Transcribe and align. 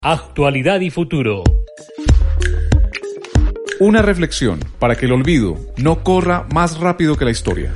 Actualidad 0.00 0.78
y 0.78 0.90
futuro. 0.90 1.42
Una 3.80 4.00
reflexión 4.00 4.60
para 4.78 4.94
que 4.94 5.06
el 5.06 5.12
olvido 5.12 5.56
no 5.76 6.04
corra 6.04 6.46
más 6.54 6.78
rápido 6.78 7.16
que 7.16 7.24
la 7.24 7.32
historia. 7.32 7.74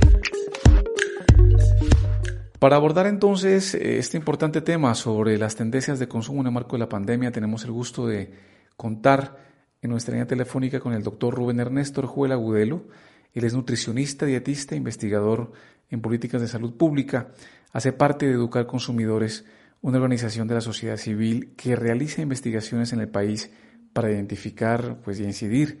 Para 2.59 2.77
abordar 2.77 3.07
entonces 3.07 3.75
eh, 3.75 3.97
este 3.97 4.15
importante 4.15 4.61
tema 4.61 4.95
sobre 4.95 5.37
las 5.37 5.57
tendencias 5.57 5.99
de 5.99 6.07
consumo 6.07 6.39
en 6.39 6.47
el 6.47 6.53
marco 6.53 6.77
de 6.77 6.79
la 6.79 6.87
pandemia, 6.87 7.33
tenemos 7.33 7.65
el 7.65 7.71
gusto 7.71 8.07
de 8.07 8.31
contar 8.77 9.37
en 9.81 9.89
nuestra 9.89 10.13
línea 10.13 10.25
telefónica 10.25 10.79
con 10.79 10.93
el 10.93 11.03
doctor 11.03 11.35
Rubén 11.35 11.59
Ernesto 11.59 11.99
Orjuela 11.99 12.35
Agudelo. 12.35 12.85
Él 13.33 13.43
es 13.43 13.53
nutricionista, 13.53 14.25
dietista, 14.25 14.77
investigador 14.77 15.51
en 15.89 15.99
políticas 15.99 16.39
de 16.39 16.47
salud 16.47 16.77
pública. 16.77 17.31
Hace 17.73 17.91
parte 17.91 18.27
de 18.27 18.31
Educar 18.31 18.65
Consumidores 18.65 19.43
una 19.83 19.97
organización 19.97 20.47
de 20.47 20.55
la 20.55 20.61
sociedad 20.61 20.95
civil 20.95 21.49
que 21.57 21.75
realiza 21.75 22.21
investigaciones 22.21 22.93
en 22.93 23.01
el 23.01 23.09
país 23.09 23.53
para 23.91 24.09
identificar 24.09 24.95
pues, 25.03 25.19
y 25.19 25.25
incidir 25.25 25.77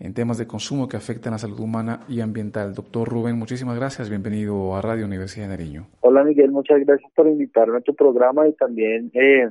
en 0.00 0.14
temas 0.14 0.38
de 0.38 0.46
consumo 0.46 0.88
que 0.88 0.96
afectan 0.96 1.34
a 1.34 1.36
la 1.36 1.38
salud 1.38 1.60
humana 1.60 2.00
y 2.08 2.22
ambiental. 2.22 2.74
Doctor 2.74 3.06
Rubén, 3.06 3.38
muchísimas 3.38 3.76
gracias. 3.76 4.08
Bienvenido 4.08 4.74
a 4.74 4.80
Radio 4.80 5.04
Universidad 5.04 5.44
de 5.44 5.50
Nariño. 5.50 5.86
Hola 6.00 6.24
Miguel, 6.24 6.50
muchas 6.50 6.80
gracias 6.80 7.12
por 7.14 7.28
invitarme 7.28 7.76
a 7.76 7.80
tu 7.82 7.94
programa 7.94 8.48
y 8.48 8.54
también 8.54 9.10
eh, 9.12 9.50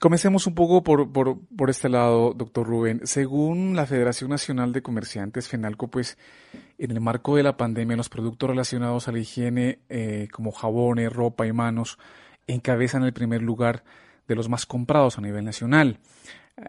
Comencemos 0.00 0.46
un 0.46 0.54
poco 0.54 0.82
por, 0.82 1.12
por, 1.12 1.38
por 1.56 1.70
este 1.70 1.88
lado, 1.88 2.32
doctor 2.34 2.66
Rubén. 2.66 3.00
Según 3.04 3.76
la 3.76 3.86
Federación 3.86 4.30
Nacional 4.30 4.72
de 4.72 4.82
Comerciantes, 4.82 5.48
FENALCO, 5.48 5.88
pues 5.88 6.18
en 6.78 6.90
el 6.90 7.00
marco 7.00 7.36
de 7.36 7.42
la 7.42 7.56
pandemia, 7.56 7.96
los 7.96 8.08
productos 8.08 8.50
relacionados 8.50 9.08
a 9.08 9.12
la 9.12 9.18
higiene, 9.18 9.78
eh, 9.88 10.28
como 10.32 10.52
jabones, 10.52 11.12
ropa 11.12 11.46
y 11.46 11.52
manos, 11.52 11.98
encabezan 12.46 13.04
el 13.04 13.12
primer 13.12 13.42
lugar 13.42 13.84
de 14.28 14.34
los 14.34 14.48
más 14.48 14.66
comprados 14.66 15.18
a 15.18 15.20
nivel 15.20 15.44
nacional. 15.44 15.98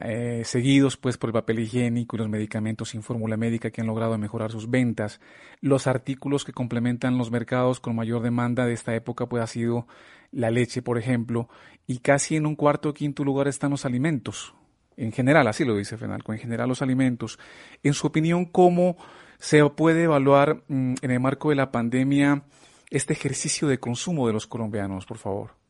Eh, 0.01 0.41
seguidos 0.43 0.97
pues 0.97 1.17
por 1.17 1.29
el 1.29 1.33
papel 1.33 1.59
higiénico 1.59 2.17
y 2.17 2.19
los 2.19 2.27
medicamentos 2.27 2.89
sin 2.89 3.03
fórmula 3.03 3.37
médica 3.37 3.71
que 3.71 3.79
han 3.79 3.87
logrado 3.87 4.17
mejorar 4.17 4.51
sus 4.51 4.69
ventas. 4.69 5.21
Los 5.61 5.87
artículos 5.87 6.43
que 6.43 6.51
complementan 6.51 7.17
los 7.17 7.31
mercados 7.31 7.79
con 7.79 7.95
mayor 7.95 8.21
demanda 8.21 8.65
de 8.65 8.73
esta 8.73 8.93
época 8.95 9.27
pues 9.27 9.43
ha 9.43 9.47
sido 9.47 9.87
la 10.31 10.51
leche, 10.51 10.81
por 10.81 10.97
ejemplo, 10.97 11.47
y 11.85 11.99
casi 11.99 12.35
en 12.35 12.45
un 12.45 12.55
cuarto 12.55 12.89
o 12.89 12.93
quinto 12.93 13.23
lugar 13.23 13.47
están 13.47 13.71
los 13.71 13.85
alimentos. 13.85 14.53
En 14.97 15.13
general, 15.13 15.47
así 15.47 15.63
lo 15.63 15.75
dice 15.75 15.95
Fenalco, 15.95 16.33
en 16.33 16.39
general 16.39 16.67
los 16.67 16.81
alimentos. 16.81 17.39
En 17.81 17.93
su 17.93 18.07
opinión, 18.07 18.45
¿cómo 18.45 18.97
se 19.37 19.63
puede 19.69 20.03
evaluar 20.03 20.63
mm, 20.67 20.95
en 21.01 21.11
el 21.11 21.19
marco 21.19 21.49
de 21.49 21.55
la 21.55 21.71
pandemia 21.71 22.43
este 22.89 23.13
ejercicio 23.13 23.67
de 23.67 23.79
consumo 23.79 24.27
de 24.27 24.33
los 24.33 24.47
colombianos, 24.47 25.05
por 25.05 25.17
favor? 25.17 25.66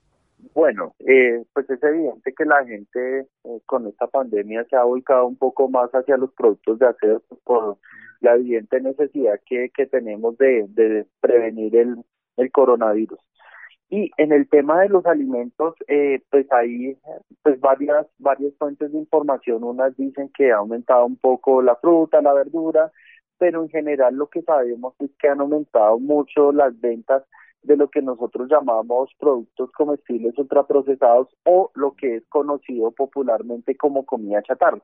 Bueno, 0.54 0.94
eh, 1.00 1.44
pues 1.54 1.70
es 1.70 1.82
evidente 1.84 2.34
que 2.34 2.46
la 2.46 2.64
gente 2.66 3.28
eh, 3.44 3.62
con 3.66 3.88
esta 3.88 4.08
pandemia 4.08 4.66
se 4.66 4.76
ha 4.76 4.84
volcado 4.84 5.26
un 5.26 5.36
poco 5.38 5.68
más 5.68 5.90
hacia 5.92 6.18
los 6.18 6.32
productos 6.34 6.78
de 6.80 6.88
aseo 6.88 7.22
por 7.44 7.78
la 8.22 8.36
evidente 8.36 8.80
necesidad 8.82 9.40
que, 9.46 9.70
que 9.76 9.88
tenemos 9.88 10.38
de, 10.38 10.66
de 10.70 11.06
prevenir 11.22 11.76
el, 11.76 11.98
el 12.38 12.52
coronavirus. 12.52 13.20
Y 13.90 14.12
en 14.18 14.34
el 14.34 14.50
tema 14.50 14.82
de 14.82 14.90
los 14.90 15.06
alimentos, 15.06 15.76
eh, 15.88 16.22
pues 16.30 16.46
hay 16.52 16.98
pues 17.42 17.60
varias, 17.60 18.06
varias 18.20 18.54
fuentes 18.58 18.92
de 18.92 18.98
información. 18.98 19.64
Unas 19.64 19.96
dicen 19.96 20.30
que 20.36 20.52
ha 20.52 20.58
aumentado 20.58 21.06
un 21.06 21.16
poco 21.18 21.62
la 21.62 21.76
fruta, 21.78 22.22
la 22.22 22.34
verdura, 22.34 22.92
pero 23.38 23.64
en 23.64 23.70
general 23.70 24.16
lo 24.16 24.28
que 24.28 24.42
sabemos 24.42 24.94
es 25.00 25.10
que 25.18 25.30
han 25.30 25.40
aumentado 25.40 26.00
mucho 26.00 26.52
las 26.52 26.78
ventas 26.80 27.24
de 27.64 27.78
lo 27.78 27.90
que 27.90 28.02
nosotros 28.02 28.48
llamamos 28.50 29.10
productos 29.20 29.72
comestibles 29.72 30.38
ultraprocesados 30.38 31.28
o 31.44 31.72
lo 31.76 31.96
que 31.96 32.18
es 32.18 32.28
conocido 32.30 32.92
popularmente 32.92 33.76
como 33.76 34.06
comida 34.06 34.42
chatarra, 34.44 34.82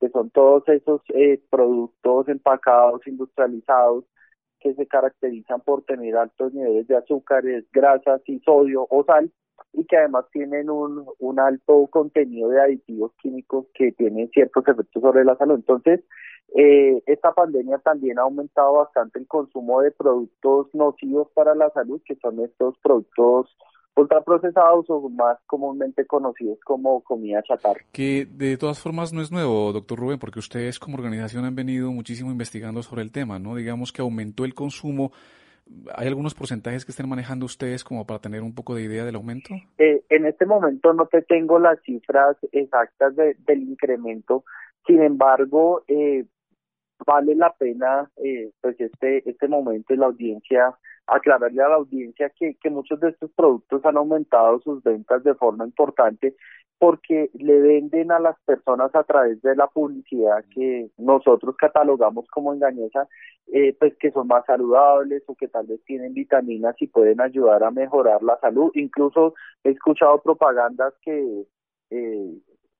que 0.00 0.08
son 0.10 0.30
todos 0.30 0.68
esos 0.68 1.00
eh, 1.14 1.40
productos 1.50 2.28
empacados, 2.28 3.06
industrializados, 3.06 4.04
que 4.60 4.74
se 4.74 4.86
caracterizan 4.86 5.60
por 5.60 5.84
tener 5.84 6.16
altos 6.16 6.52
niveles 6.52 6.86
de 6.88 6.96
azúcares, 6.96 7.64
grasas 7.72 8.20
y 8.26 8.40
sodio 8.40 8.86
o 8.90 9.04
sal 9.04 9.30
y 9.78 9.84
que 9.84 9.96
además 9.96 10.24
tienen 10.32 10.70
un, 10.70 11.06
un 11.20 11.38
alto 11.38 11.86
contenido 11.86 12.48
de 12.48 12.60
aditivos 12.60 13.12
químicos 13.22 13.66
que 13.74 13.92
tienen 13.92 14.28
ciertos 14.30 14.66
efectos 14.66 15.00
sobre 15.00 15.24
la 15.24 15.36
salud. 15.36 15.54
Entonces, 15.54 16.00
eh, 16.56 17.00
esta 17.06 17.32
pandemia 17.32 17.78
también 17.78 18.18
ha 18.18 18.22
aumentado 18.22 18.72
bastante 18.72 19.20
el 19.20 19.28
consumo 19.28 19.80
de 19.82 19.92
productos 19.92 20.66
nocivos 20.72 21.28
para 21.32 21.54
la 21.54 21.70
salud, 21.70 22.00
que 22.04 22.16
son 22.16 22.40
estos 22.40 22.76
productos 22.82 23.56
ultraprocesados 23.94 24.86
o 24.88 25.08
más 25.10 25.38
comúnmente 25.46 26.06
conocidos 26.06 26.58
como 26.64 27.00
comida 27.02 27.40
chatarra. 27.42 27.80
Que 27.92 28.26
de 28.28 28.56
todas 28.56 28.80
formas 28.80 29.12
no 29.12 29.22
es 29.22 29.30
nuevo, 29.30 29.72
doctor 29.72 29.98
Rubén, 29.98 30.18
porque 30.18 30.40
ustedes 30.40 30.80
como 30.80 30.96
organización 30.96 31.44
han 31.44 31.54
venido 31.54 31.92
muchísimo 31.92 32.32
investigando 32.32 32.82
sobre 32.82 33.02
el 33.02 33.12
tema, 33.12 33.38
¿no? 33.38 33.54
Digamos 33.54 33.92
que 33.92 34.02
aumentó 34.02 34.44
el 34.44 34.54
consumo. 34.54 35.12
¿Hay 35.94 36.08
algunos 36.08 36.34
porcentajes 36.34 36.84
que 36.84 36.92
estén 36.92 37.08
manejando 37.08 37.46
ustedes 37.46 37.84
como 37.84 38.06
para 38.06 38.20
tener 38.20 38.42
un 38.42 38.54
poco 38.54 38.74
de 38.74 38.82
idea 38.82 39.04
del 39.04 39.16
aumento? 39.16 39.54
Eh, 39.78 40.02
en 40.08 40.26
este 40.26 40.46
momento 40.46 40.92
no 40.92 41.06
te 41.06 41.22
tengo 41.22 41.58
las 41.58 41.80
cifras 41.82 42.36
exactas 42.52 43.14
del 43.16 43.62
incremento. 43.62 44.44
Sin 44.86 45.02
embargo, 45.02 45.84
eh, 45.88 46.24
vale 47.06 47.34
la 47.34 47.52
pena 47.52 48.10
eh, 48.16 48.50
pues 48.60 48.80
este 48.80 49.28
este 49.28 49.48
momento 49.48 49.94
en 49.94 50.00
la 50.00 50.06
audiencia 50.06 50.74
aclararle 51.06 51.62
a 51.62 51.68
la 51.68 51.76
audiencia 51.76 52.30
que, 52.30 52.56
que 52.60 52.70
muchos 52.70 53.00
de 53.00 53.10
estos 53.10 53.30
productos 53.32 53.84
han 53.84 53.96
aumentado 53.96 54.60
sus 54.60 54.82
ventas 54.82 55.24
de 55.24 55.34
forma 55.34 55.64
importante 55.64 56.34
porque 56.78 57.30
le 57.34 57.60
venden 57.60 58.12
a 58.12 58.20
las 58.20 58.38
personas 58.44 58.94
a 58.94 59.02
través 59.02 59.42
de 59.42 59.56
la 59.56 59.66
publicidad 59.66 60.44
que 60.54 60.90
nosotros 60.96 61.56
catalogamos 61.56 62.28
como 62.28 62.54
engañosa, 62.54 63.08
eh, 63.52 63.74
pues 63.78 63.96
que 63.98 64.12
son 64.12 64.28
más 64.28 64.44
saludables 64.46 65.24
o 65.26 65.34
que 65.34 65.48
tal 65.48 65.66
vez 65.66 65.82
tienen 65.84 66.14
vitaminas 66.14 66.76
y 66.80 66.86
pueden 66.86 67.20
ayudar 67.20 67.64
a 67.64 67.72
mejorar 67.72 68.22
la 68.22 68.38
salud. 68.38 68.70
Incluso 68.74 69.34
he 69.64 69.70
escuchado 69.70 70.22
propagandas 70.22 70.94
que 71.02 71.46
eh, 71.90 72.34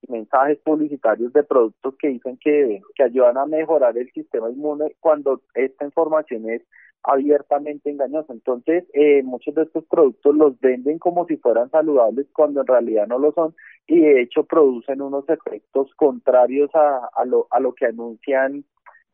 mensajes 0.08 0.58
publicitarios 0.58 1.32
de 1.32 1.42
productos 1.42 1.94
que 1.98 2.08
dicen 2.08 2.38
que, 2.42 2.80
que 2.94 3.02
ayudan 3.02 3.36
a 3.36 3.46
mejorar 3.46 3.96
el 3.96 4.10
sistema 4.12 4.50
inmune 4.50 4.96
cuando 5.00 5.42
esta 5.54 5.84
información 5.84 6.48
es 6.50 6.62
abiertamente 7.02 7.91
engañosa. 7.91 8.32
Entonces, 8.32 8.84
eh, 8.92 9.22
muchos 9.22 9.54
de 9.54 9.62
estos 9.62 9.84
productos 9.86 10.34
los 10.34 10.58
venden 10.60 10.98
como 10.98 11.26
si 11.26 11.36
fueran 11.36 11.70
saludables 11.70 12.26
cuando 12.32 12.60
en 12.60 12.66
realidad 12.66 13.06
no 13.06 13.18
lo 13.18 13.32
son 13.32 13.54
y 13.86 14.00
de 14.00 14.22
hecho 14.22 14.44
producen 14.44 15.00
unos 15.00 15.24
efectos 15.28 15.91
contrarios 15.97 16.70
a, 16.74 17.08
a, 17.14 17.24
lo, 17.24 17.47
a 17.50 17.60
lo 17.60 17.74
que 17.74 17.86
anuncian 17.86 18.64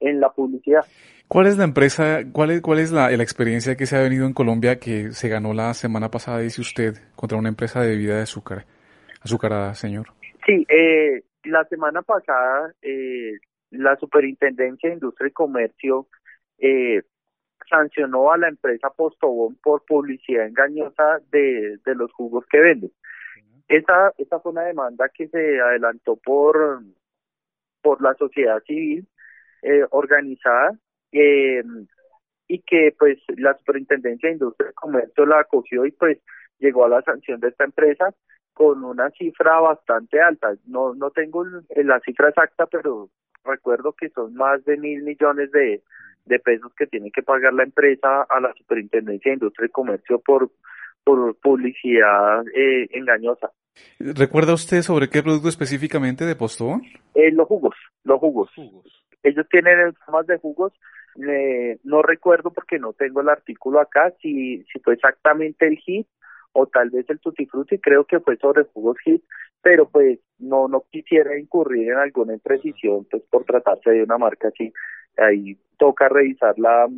en 0.01 0.21
la 0.21 0.31
publicidad. 0.33 0.85
¿Cuál 1.29 1.47
es 1.47 1.57
la 1.57 1.65
empresa, 1.65 2.21
cuál 2.33 2.51
es, 2.51 2.61
cuál 2.61 2.79
es 2.81 2.93
la, 2.93 3.11
la, 3.11 3.23
experiencia 3.23 3.77
que 3.77 3.87
se 3.87 3.97
ha 3.97 4.03
venido 4.03 4.27
en 4.27 4.35
Colombia 4.35 4.79
que 4.79 5.13
se 5.13 5.29
ganó 5.29 5.55
la 5.55 5.73
semana 5.73 6.11
pasada, 6.11 6.41
dice 6.41 6.61
usted, 6.61 6.97
contra 7.17 7.39
una 7.39 7.49
empresa 7.49 7.81
de 7.81 7.89
bebida 7.89 8.17
de 8.17 8.23
azúcar? 8.23 8.67
Azucarada, 9.23 9.75
señor. 9.75 10.09
Sí, 10.47 10.67
eh, 10.69 11.23
la 11.45 11.65
semana 11.65 12.03
pasada 12.03 12.75
eh, 12.83 13.39
la 13.71 13.97
Superintendencia 13.97 14.89
de 14.89 14.97
Industria 14.97 15.29
y 15.29 15.33
Comercio 15.33 16.07
eh, 16.59 17.03
sancionó 17.69 18.33
a 18.33 18.39
la 18.39 18.49
empresa 18.49 18.91
Postobón 18.91 19.57
por 19.63 19.85
publicidad 19.85 20.47
engañosa 20.47 21.21
de, 21.31 21.79
de 21.85 21.95
los 21.95 22.13
jugos 22.13 22.45
que 22.51 22.61
vende. 22.61 22.91
Esta, 23.69 24.13
esta 24.19 24.41
fue 24.41 24.53
una 24.53 24.65
demanda 24.65 25.09
que 25.09 25.29
se 25.29 25.61
adelantó 25.61 26.17
por, 26.17 26.83
por 27.81 28.03
la 28.03 28.15
sociedad 28.15 28.63
civil 28.65 29.07
eh, 29.63 29.87
organizada 29.91 30.79
eh, 31.13 31.63
y 32.47 32.59
que 32.61 32.95
pues 32.99 33.19
la 33.37 33.57
Superintendencia 33.57 34.29
de 34.29 34.35
Industria 34.35 34.71
y 34.71 34.75
Comercio 34.75 35.25
la 35.25 35.41
acogió 35.41 35.87
y 35.87 35.93
pues 35.93 36.19
llegó 36.59 36.85
a 36.85 36.91
la 36.91 37.03
sanción 37.03 37.41
de 37.41 37.49
esta 37.49 37.65
empresa 37.65 38.15
con 38.55 38.85
una 38.85 39.11
cifra 39.11 39.61
bastante 39.61 40.21
alta. 40.21 40.55
No, 40.67 40.95
no 40.95 41.11
tengo 41.11 41.45
la 41.45 42.01
cifra 42.01 42.29
exacta, 42.31 42.67
pero 42.67 43.11
recuerdo 43.45 43.93
que 43.93 44.09
son 44.11 44.35
más 44.35 44.65
de 44.65 44.77
mil 44.79 45.03
millones 45.03 45.51
de, 45.51 45.83
de 46.25 46.39
pesos 46.39 46.73
que 46.75 46.87
tiene 46.87 47.11
que 47.11 47.23
pagar 47.23 47.53
la 47.53 47.65
empresa 47.65 48.23
a 48.23 48.41
la 48.41 48.55
Superintendencia 48.55 49.31
de 49.31 49.35
Industria 49.35 49.67
y 49.67 49.71
Comercio 49.71 50.19
por, 50.21 50.51
por 51.03 51.37
publicidad 51.37 52.45
eh, 52.55 52.89
engañosa. 52.93 53.51
¿Recuerda 53.99 54.55
usted 54.55 54.83
sobre 54.83 55.09
qué 55.09 55.23
producto 55.23 55.49
específicamente 55.49 56.25
de 56.25 56.37
Postobón? 56.37 56.83
Eh, 57.15 57.33
los 57.33 57.49
jugos, 57.49 57.75
los 58.05 58.21
jugos. 58.21 58.51
Ellos 59.23 59.47
tienen 59.51 59.95
más 60.11 60.27
de 60.27 60.39
jugos. 60.39 60.73
Eh, 61.29 61.79
no 61.85 62.03
recuerdo 62.03 62.53
porque 62.53 62.79
no 62.79 62.93
tengo 62.93 63.21
el 63.21 63.29
artículo 63.29 63.81
acá 63.81 64.13
si, 64.21 64.65
si 64.73 64.79
fue 64.81 64.95
exactamente 64.95 65.67
el 65.67 65.77
hit 65.79 66.07
o 66.55 66.67
tal 66.67 66.91
vez 66.91 67.09
el 67.11 67.21
Tutti 67.21 67.47
Frutti, 67.47 67.79
creo 67.79 68.05
que 68.05 68.21
fue 68.21 68.37
sobre 68.39 68.65
jugos 68.65 68.99
hit, 69.05 69.23
pero 69.63 69.89
pues 69.89 70.19
no 70.39 70.69
no 70.69 70.85
quisiera 70.91 71.39
incurrir 71.39 71.93
en 71.93 71.99
alguna 71.99 72.35
imprecisión, 72.35 73.07
pues 73.11 73.23
por 73.31 73.45
tratarse 73.45 73.91
de 73.91 74.03
una 74.03 74.19
marca 74.19 74.49
así, 74.49 74.73
ahí 75.19 75.59
toca 75.79 76.09
revisar 76.09 76.59
la 76.59 76.89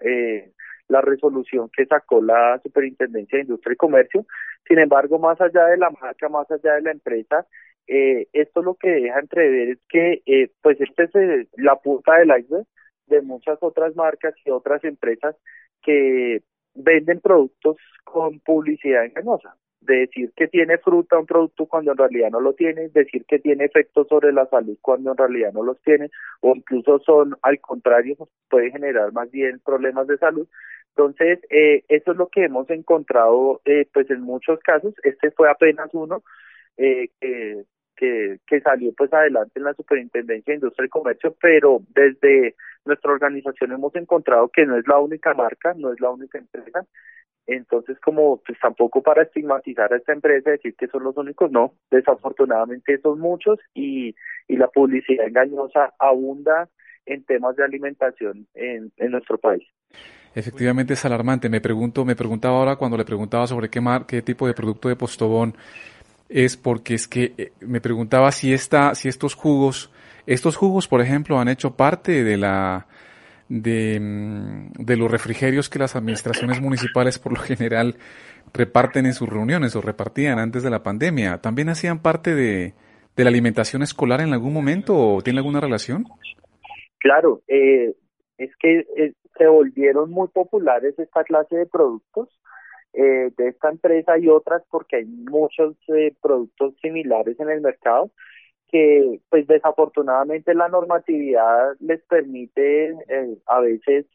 eh, 0.00 0.52
la 0.88 1.00
resolución 1.00 1.70
que 1.74 1.86
sacó 1.86 2.20
la 2.20 2.60
Superintendencia 2.62 3.38
de 3.38 3.44
Industria 3.44 3.74
y 3.74 3.76
Comercio. 3.76 4.26
Sin 4.66 4.78
embargo, 4.78 5.18
más 5.18 5.40
allá 5.40 5.66
de 5.66 5.78
la 5.78 5.90
marca, 5.90 6.28
más 6.28 6.50
allá 6.50 6.74
de 6.74 6.82
la 6.82 6.90
empresa, 6.90 7.46
eh, 7.86 8.28
esto 8.32 8.62
lo 8.62 8.74
que 8.74 8.88
deja 8.88 9.18
entrever 9.18 9.70
es 9.70 9.78
que 9.88 10.22
eh, 10.26 10.50
pues 10.62 10.80
esta 10.80 11.04
es 11.04 11.14
eh, 11.14 11.48
la 11.56 11.76
punta 11.76 12.16
del 12.18 12.30
iceberg 12.38 12.66
de 13.06 13.22
muchas 13.22 13.58
otras 13.62 13.96
marcas 13.96 14.34
y 14.44 14.50
otras 14.50 14.84
empresas 14.84 15.34
que 15.82 16.42
venden 16.82 17.20
productos 17.20 17.76
con 18.04 18.40
publicidad 18.40 19.04
engañosa. 19.04 19.56
De 19.80 20.00
decir 20.00 20.30
que 20.36 20.46
tiene 20.46 20.76
fruta 20.76 21.18
un 21.18 21.24
producto 21.24 21.64
cuando 21.64 21.92
en 21.92 21.98
realidad 21.98 22.30
no 22.30 22.40
lo 22.40 22.52
tiene, 22.52 22.90
decir 22.90 23.24
que 23.26 23.38
tiene 23.38 23.64
efectos 23.64 24.08
sobre 24.08 24.30
la 24.30 24.46
salud 24.46 24.76
cuando 24.82 25.12
en 25.12 25.16
realidad 25.16 25.52
no 25.54 25.62
los 25.62 25.80
tiene, 25.80 26.10
o 26.40 26.54
incluso 26.54 26.98
son 26.98 27.34
al 27.40 27.58
contrario, 27.60 28.14
pues, 28.16 28.30
puede 28.50 28.70
generar 28.70 29.12
más 29.12 29.30
bien 29.30 29.58
problemas 29.64 30.06
de 30.06 30.18
salud. 30.18 30.46
Entonces, 30.90 31.38
eh, 31.48 31.84
eso 31.88 32.12
es 32.12 32.16
lo 32.18 32.28
que 32.28 32.44
hemos 32.44 32.68
encontrado 32.68 33.62
eh, 33.64 33.86
pues 33.92 34.10
en 34.10 34.20
muchos 34.20 34.60
casos. 34.60 34.92
Este 35.02 35.30
fue 35.30 35.48
apenas 35.48 35.88
uno 35.92 36.22
eh, 36.76 37.08
que 37.18 37.64
que, 38.46 38.60
salió 38.62 38.92
pues 38.96 39.12
adelante 39.12 39.52
en 39.56 39.64
la 39.64 39.74
Superintendencia 39.74 40.52
de 40.52 40.56
Industria 40.56 40.86
y 40.86 40.90
Comercio, 40.90 41.34
pero 41.40 41.82
desde 41.94 42.54
nuestra 42.84 43.12
organización 43.12 43.72
hemos 43.72 43.94
encontrado 43.96 44.48
que 44.48 44.66
no 44.66 44.76
es 44.76 44.86
la 44.86 44.98
única 44.98 45.34
marca, 45.34 45.74
no 45.76 45.92
es 45.92 46.00
la 46.00 46.10
única 46.10 46.38
empresa. 46.38 46.84
Entonces, 47.46 47.98
como 48.00 48.38
pues 48.38 48.58
tampoco 48.60 49.02
para 49.02 49.22
estigmatizar 49.22 49.92
a 49.92 49.96
esta 49.96 50.12
empresa, 50.12 50.50
decir 50.50 50.74
que 50.76 50.86
son 50.86 51.02
los 51.04 51.16
únicos, 51.16 51.50
no, 51.50 51.74
desafortunadamente 51.90 53.00
son 53.00 53.18
muchos 53.18 53.58
y, 53.74 54.14
y 54.46 54.56
la 54.56 54.68
publicidad 54.68 55.26
engañosa 55.26 55.92
abunda 55.98 56.68
en 57.06 57.24
temas 57.24 57.56
de 57.56 57.64
alimentación 57.64 58.46
en, 58.54 58.92
en 58.96 59.10
nuestro 59.10 59.38
país. 59.38 59.66
Efectivamente 60.34 60.92
es 60.94 61.04
alarmante. 61.04 61.48
Me 61.48 61.60
pregunto, 61.60 62.04
me 62.04 62.14
preguntaba 62.14 62.58
ahora 62.58 62.76
cuando 62.76 62.96
le 62.96 63.04
preguntaba 63.04 63.46
sobre 63.46 63.68
qué 63.68 63.80
mar, 63.80 64.06
qué 64.06 64.22
tipo 64.22 64.46
de 64.46 64.54
producto 64.54 64.88
de 64.88 64.96
Postobón 64.96 65.54
es 66.28 66.56
porque 66.56 66.94
es 66.94 67.08
que 67.08 67.34
eh, 67.36 67.52
me 67.60 67.80
preguntaba 67.80 68.30
si 68.30 68.52
esta, 68.52 68.94
si 68.94 69.08
estos 69.08 69.34
jugos, 69.34 69.92
estos 70.32 70.56
jugos, 70.56 70.86
por 70.86 71.00
ejemplo, 71.00 71.38
han 71.38 71.48
hecho 71.48 71.76
parte 71.76 72.22
de 72.22 72.36
la 72.36 72.86
de, 73.48 73.98
mm, 74.00 74.84
de 74.84 74.96
los 74.96 75.10
refrigerios 75.10 75.68
que 75.68 75.80
las 75.80 75.96
administraciones 75.96 76.60
municipales 76.60 77.18
por 77.18 77.32
lo 77.32 77.40
general 77.40 77.96
reparten 78.54 79.06
en 79.06 79.12
sus 79.12 79.28
reuniones 79.28 79.74
o 79.74 79.80
repartían 79.80 80.38
antes 80.38 80.62
de 80.62 80.70
la 80.70 80.84
pandemia. 80.84 81.38
¿También 81.38 81.68
hacían 81.68 82.00
parte 82.00 82.34
de, 82.34 82.74
de 83.16 83.24
la 83.24 83.30
alimentación 83.30 83.82
escolar 83.82 84.20
en 84.20 84.32
algún 84.32 84.52
momento 84.52 84.96
o 84.96 85.20
tiene 85.20 85.40
alguna 85.40 85.60
relación? 85.60 86.04
Claro, 86.98 87.42
eh, 87.48 87.94
es 88.38 88.50
que 88.56 88.86
eh, 88.96 89.12
se 89.36 89.46
volvieron 89.48 90.10
muy 90.10 90.28
populares 90.28 90.96
esta 90.98 91.24
clase 91.24 91.56
de 91.56 91.66
productos 91.66 92.28
eh, 92.92 93.30
de 93.36 93.48
esta 93.48 93.70
empresa 93.70 94.18
y 94.18 94.28
otras 94.28 94.62
porque 94.70 94.96
hay 94.96 95.06
muchos 95.06 95.76
eh, 95.88 96.14
productos 96.20 96.74
similares 96.80 97.38
en 97.40 97.50
el 97.50 97.60
mercado 97.60 98.10
que 98.70 99.20
pues 99.28 99.46
desafortunadamente 99.46 100.54
la 100.54 100.68
normatividad 100.68 101.76
les 101.80 102.02
permite 102.02 102.90
eh, 103.08 103.36
a 103.46 103.60
veces 103.60 104.06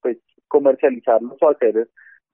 pues 0.00 0.18
comercializarlos 0.48 1.36
o 1.40 1.48
hacer 1.48 1.88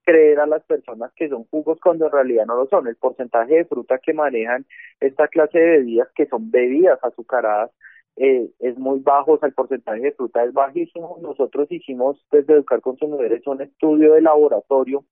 creer 0.04 0.38
a 0.38 0.46
las 0.46 0.62
personas 0.64 1.12
que 1.16 1.28
son 1.28 1.44
jugos 1.50 1.78
cuando 1.82 2.06
en 2.06 2.12
realidad 2.12 2.46
no 2.46 2.56
lo 2.56 2.66
son. 2.68 2.86
El 2.86 2.96
porcentaje 2.96 3.54
de 3.54 3.64
fruta 3.64 3.98
que 3.98 4.14
manejan 4.14 4.64
esta 5.00 5.28
clase 5.28 5.58
de 5.58 5.78
bebidas, 5.78 6.08
que 6.14 6.26
son 6.26 6.50
bebidas 6.50 6.98
azucaradas, 7.02 7.72
es 8.16 8.78
muy 8.78 9.00
bajo, 9.00 9.32
o 9.32 9.38
sea, 9.38 9.48
el 9.48 9.54
porcentaje 9.54 10.00
de 10.00 10.12
fruta 10.12 10.44
es 10.44 10.52
bajísimo. 10.52 11.18
Nosotros 11.20 11.70
hicimos 11.70 12.24
desde 12.30 12.54
Educar 12.54 12.80
Consumidores 12.80 13.46
un 13.46 13.60
estudio 13.60 14.14
de 14.14 14.22
laboratorio 14.22 15.04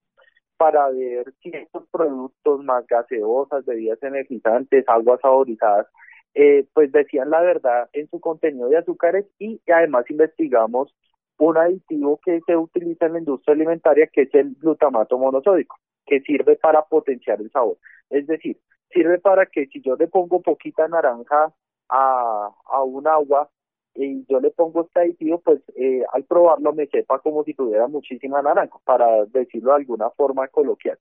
para 0.57 0.89
ver 0.91 1.33
si 1.43 1.51
estos 1.51 1.87
productos 1.91 2.63
más 2.65 2.87
gaseosas, 2.87 3.65
bebidas 3.67 4.03
energizantes, 4.03 4.85
aguas 4.89 5.21
saborizadas, 5.21 5.87
eh, 6.35 6.67
pues 6.73 6.93
decían 6.93 7.31
la 7.31 7.41
verdad 7.41 7.89
en 7.93 8.09
su 8.09 8.21
contenido 8.21 8.69
de 8.69 8.79
azúcares 8.79 9.27
y 9.39 9.61
además 9.73 10.05
investigamos 10.11 10.95
un 11.39 11.57
aditivo 11.57 12.21
que 12.25 12.41
se 12.47 12.57
utiliza 12.57 13.07
en 13.07 13.15
la 13.15 13.19
industria 13.21 13.55
alimentaria 13.55 14.07
que 14.07 14.23
es 14.23 14.35
el 14.35 14.55
glutamato 14.55 15.19
monosódico, 15.19 15.77
que 16.07 16.21
sirve 16.21 16.57
para 16.57 16.83
potenciar 16.83 17.41
el 17.41 17.51
sabor. 17.51 17.79
Es 18.11 18.27
decir, 18.27 18.59
sirve 18.91 19.19
para 19.19 19.47
que 19.47 19.67
si 19.67 19.81
yo 19.81 19.97
le 19.97 20.07
pongo 20.07 20.43
poquita 20.43 20.87
naranja 20.89 21.53
a, 21.89 22.51
a 22.67 22.83
un 22.83 23.07
agua, 23.07 23.51
y 23.95 24.27
yo 24.27 24.41
le 24.41 24.51
pongo 24.51 24.83
este 24.83 25.01
aditivo, 25.01 25.41
pues 25.41 25.61
eh, 25.77 26.03
al 26.13 26.25
probarlo 26.25 26.73
me 26.73 26.87
sepa 26.87 27.21
como 27.21 27.45
si 27.45 27.55
tuviera 27.55 27.87
muchísima 27.87 28.43
naranja, 28.43 28.77
para 28.85 29.25
decirlo 29.27 29.71
de 29.71 29.77
alguna 29.77 30.11
forma 30.11 30.49
coloquial. 30.49 30.99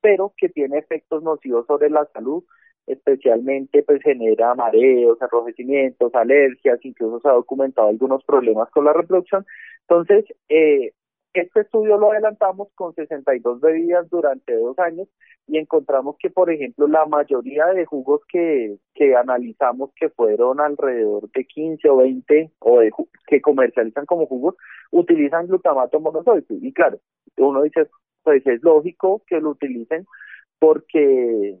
Pero 0.00 0.32
que 0.36 0.48
tiene 0.48 0.78
efectos 0.78 1.22
nocivos 1.22 1.66
sobre 1.66 1.90
la 1.90 2.06
salud, 2.12 2.44
especialmente 2.92 3.82
pues 3.82 4.02
genera 4.02 4.54
mareos, 4.54 5.18
enrojecimientos, 5.20 6.14
alergias, 6.14 6.78
incluso 6.82 7.20
se 7.20 7.28
ha 7.28 7.32
documentado 7.32 7.88
algunos 7.88 8.24
problemas 8.24 8.70
con 8.70 8.84
la 8.84 8.92
reproducción. 8.92 9.46
Entonces, 9.88 10.24
eh, 10.48 10.92
este 11.32 11.60
estudio 11.60 11.96
lo 11.96 12.10
adelantamos 12.10 12.68
con 12.74 12.92
62 12.94 13.60
bebidas 13.60 14.10
durante 14.10 14.56
dos 14.56 14.76
años 14.80 15.08
y 15.46 15.58
encontramos 15.58 16.16
que, 16.18 16.28
por 16.28 16.50
ejemplo, 16.50 16.88
la 16.88 17.06
mayoría 17.06 17.66
de 17.66 17.86
jugos 17.86 18.20
que, 18.28 18.76
que 18.94 19.14
analizamos, 19.14 19.90
que 19.94 20.08
fueron 20.08 20.60
alrededor 20.60 21.30
de 21.30 21.44
15 21.44 21.88
o 21.88 21.96
20 21.98 22.50
o 22.58 22.80
de, 22.80 22.90
que 23.26 23.40
comercializan 23.40 24.06
como 24.06 24.26
jugos, 24.26 24.56
utilizan 24.90 25.46
glutamato 25.46 26.00
monosódico. 26.00 26.54
Y 26.60 26.72
claro, 26.72 26.98
uno 27.36 27.62
dice, 27.62 27.86
pues 28.24 28.44
es 28.46 28.62
lógico 28.62 29.22
que 29.26 29.40
lo 29.40 29.50
utilicen 29.50 30.06
porque 30.58 31.58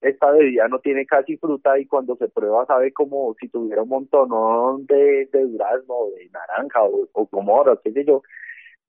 esta 0.00 0.30
bebida 0.30 0.68
no 0.68 0.78
tiene 0.80 1.06
casi 1.06 1.36
fruta 1.36 1.78
y 1.78 1.86
cuando 1.86 2.16
se 2.16 2.28
prueba 2.28 2.66
sabe 2.66 2.92
como 2.92 3.34
si 3.40 3.48
tuviera 3.48 3.82
un 3.82 3.88
montón 3.88 4.86
de, 4.86 5.28
de 5.32 5.44
durazno, 5.44 5.94
de 6.16 6.28
naranja 6.30 6.82
o, 6.82 7.08
o 7.12 7.26
como 7.26 7.56
ahora, 7.56 7.78
qué 7.82 7.92
sé 7.92 8.04
yo 8.04 8.22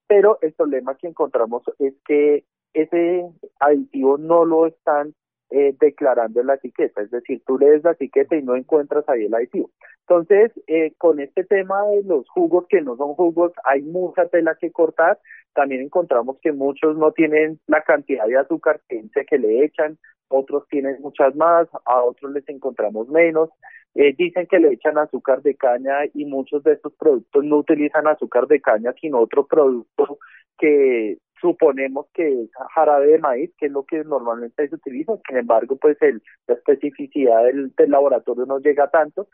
pero 0.07 0.39
el 0.41 0.53
problema 0.53 0.95
que 0.95 1.07
encontramos 1.07 1.63
es 1.79 1.93
que 2.05 2.45
ese 2.73 3.25
aditivo 3.59 4.17
no 4.17 4.45
lo 4.45 4.67
están 4.67 5.13
eh, 5.49 5.75
declarando 5.79 6.41
en 6.41 6.47
la 6.47 6.55
etiqueta, 6.55 7.01
es 7.01 7.11
decir, 7.11 7.41
tú 7.45 7.57
lees 7.57 7.83
la 7.83 7.91
etiqueta 7.91 8.35
y 8.35 8.41
no 8.41 8.55
encuentras 8.55 9.07
ahí 9.07 9.25
el 9.25 9.33
aditivo. 9.33 9.69
Entonces, 10.01 10.51
eh, 10.67 10.93
con 10.97 11.19
este 11.19 11.43
tema 11.43 11.85
de 11.87 12.03
los 12.03 12.27
jugos 12.29 12.65
que 12.69 12.81
no 12.81 12.95
son 12.95 13.13
jugos, 13.13 13.51
hay 13.63 13.81
mucha 13.81 14.27
tela 14.27 14.55
que 14.59 14.71
cortar. 14.71 15.19
También 15.53 15.81
encontramos 15.81 16.37
que 16.41 16.51
muchos 16.51 16.97
no 16.97 17.11
tienen 17.11 17.59
la 17.67 17.81
cantidad 17.81 18.25
de 18.25 18.37
azúcar 18.37 18.81
que 18.87 19.37
le 19.37 19.65
echan, 19.65 19.97
otros 20.29 20.67
tienen 20.69 21.01
muchas 21.01 21.35
más, 21.35 21.67
a 21.85 22.01
otros 22.03 22.31
les 22.33 22.47
encontramos 22.49 23.07
menos. 23.09 23.49
Eh, 23.95 24.13
dicen 24.17 24.45
que 24.47 24.59
le 24.59 24.73
echan 24.73 24.97
azúcar 24.97 25.41
de 25.41 25.55
caña 25.55 26.05
y 26.13 26.25
muchos 26.25 26.63
de 26.63 26.73
estos 26.73 26.93
productos 26.93 27.43
no 27.43 27.57
utilizan 27.57 28.07
azúcar 28.07 28.47
de 28.47 28.61
caña, 28.61 28.93
sino 28.99 29.19
otro 29.19 29.47
producto 29.47 30.19
que 30.57 31.17
suponemos 31.41 32.07
que 32.13 32.43
es 32.43 32.49
jarabe 32.75 33.07
de 33.07 33.19
maíz, 33.19 33.51
que 33.57 33.67
es 33.67 33.71
lo 33.71 33.85
que 33.85 34.03
normalmente 34.03 34.67
se 34.67 34.75
utiliza. 34.75 35.13
Sin 35.27 35.37
embargo, 35.37 35.77
pues 35.77 35.97
el, 36.01 36.21
la 36.47 36.55
especificidad 36.55 37.43
del, 37.45 37.73
laboratorio 37.87 38.45
no 38.45 38.59
llega 38.59 38.89
tanto. 38.89 39.27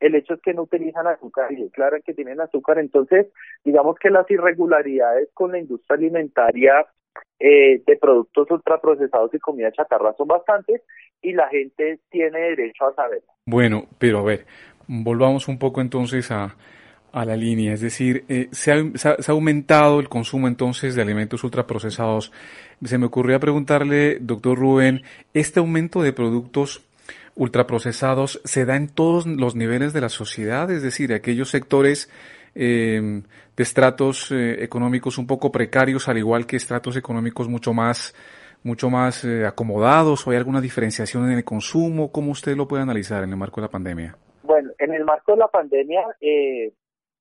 El 0.00 0.14
hecho 0.16 0.34
es 0.34 0.40
que 0.42 0.54
no 0.54 0.62
utilizan 0.62 1.06
azúcar 1.06 1.52
y 1.52 1.62
declaran 1.62 2.02
que 2.02 2.14
tienen 2.14 2.40
azúcar. 2.40 2.78
Entonces, 2.78 3.28
digamos 3.64 3.96
que 3.98 4.10
las 4.10 4.30
irregularidades 4.30 5.30
con 5.34 5.52
la 5.52 5.58
industria 5.58 5.96
alimentaria 5.96 6.86
eh, 7.38 7.82
de 7.86 7.96
productos 7.96 8.50
ultraprocesados 8.50 9.34
y 9.34 9.38
comida 9.38 9.72
chatarra 9.72 10.14
son 10.16 10.28
bastantes 10.28 10.82
y 11.20 11.32
la 11.32 11.48
gente 11.48 11.98
tiene 12.10 12.38
derecho 12.38 12.86
a 12.86 12.94
saberlo. 12.94 13.32
Bueno, 13.46 13.86
pero 13.98 14.20
a 14.20 14.22
ver, 14.22 14.46
volvamos 14.86 15.48
un 15.48 15.58
poco 15.58 15.80
entonces 15.80 16.30
a, 16.30 16.54
a 17.14 17.24
la 17.24 17.36
línea, 17.36 17.72
es 17.72 17.80
decir, 17.80 18.24
eh, 18.28 18.48
se, 18.50 18.72
ha, 18.72 19.16
aumentado 19.28 20.00
el 20.00 20.08
consumo 20.08 20.48
entonces 20.48 20.96
de 20.96 21.02
alimentos 21.02 21.44
ultraprocesados. 21.44 22.32
Se 22.82 22.98
me 22.98 23.06
ocurrió 23.06 23.38
preguntarle, 23.38 24.18
doctor 24.20 24.58
Rubén, 24.58 25.02
¿este 25.32 25.60
aumento 25.60 26.02
de 26.02 26.12
productos 26.12 26.84
ultraprocesados 27.36 28.40
se 28.44 28.64
da 28.64 28.74
en 28.74 28.88
todos 28.88 29.26
los 29.26 29.54
niveles 29.54 29.92
de 29.92 30.00
la 30.00 30.08
sociedad? 30.08 30.68
Es 30.72 30.82
decir, 30.82 31.12
aquellos 31.12 31.50
sectores 31.50 32.10
eh, 32.56 33.22
de 33.56 33.62
estratos 33.62 34.30
eh, 34.32 34.62
económicos 34.62 35.18
un 35.18 35.26
poco 35.26 35.52
precarios, 35.52 36.08
al 36.08 36.18
igual 36.18 36.46
que 36.46 36.56
estratos 36.56 36.96
económicos 36.96 37.48
mucho 37.48 37.72
más 37.72 38.14
mucho 38.64 38.88
más 38.88 39.24
eh, 39.24 39.46
acomodados 39.46 40.26
o 40.26 40.30
hay 40.30 40.38
alguna 40.38 40.60
diferenciación 40.60 41.30
en 41.30 41.36
el 41.36 41.44
consumo? 41.44 42.10
¿Cómo 42.10 42.32
usted 42.32 42.56
lo 42.56 42.66
puede 42.66 42.82
analizar 42.82 43.22
en 43.22 43.30
el 43.30 43.36
marco 43.36 43.60
de 43.60 43.66
la 43.66 43.70
pandemia? 43.70 44.16
Bueno, 44.42 44.70
en 44.78 44.94
el 44.94 45.04
marco 45.04 45.32
de 45.32 45.38
la 45.38 45.48
pandemia, 45.48 46.02
eh, 46.20 46.72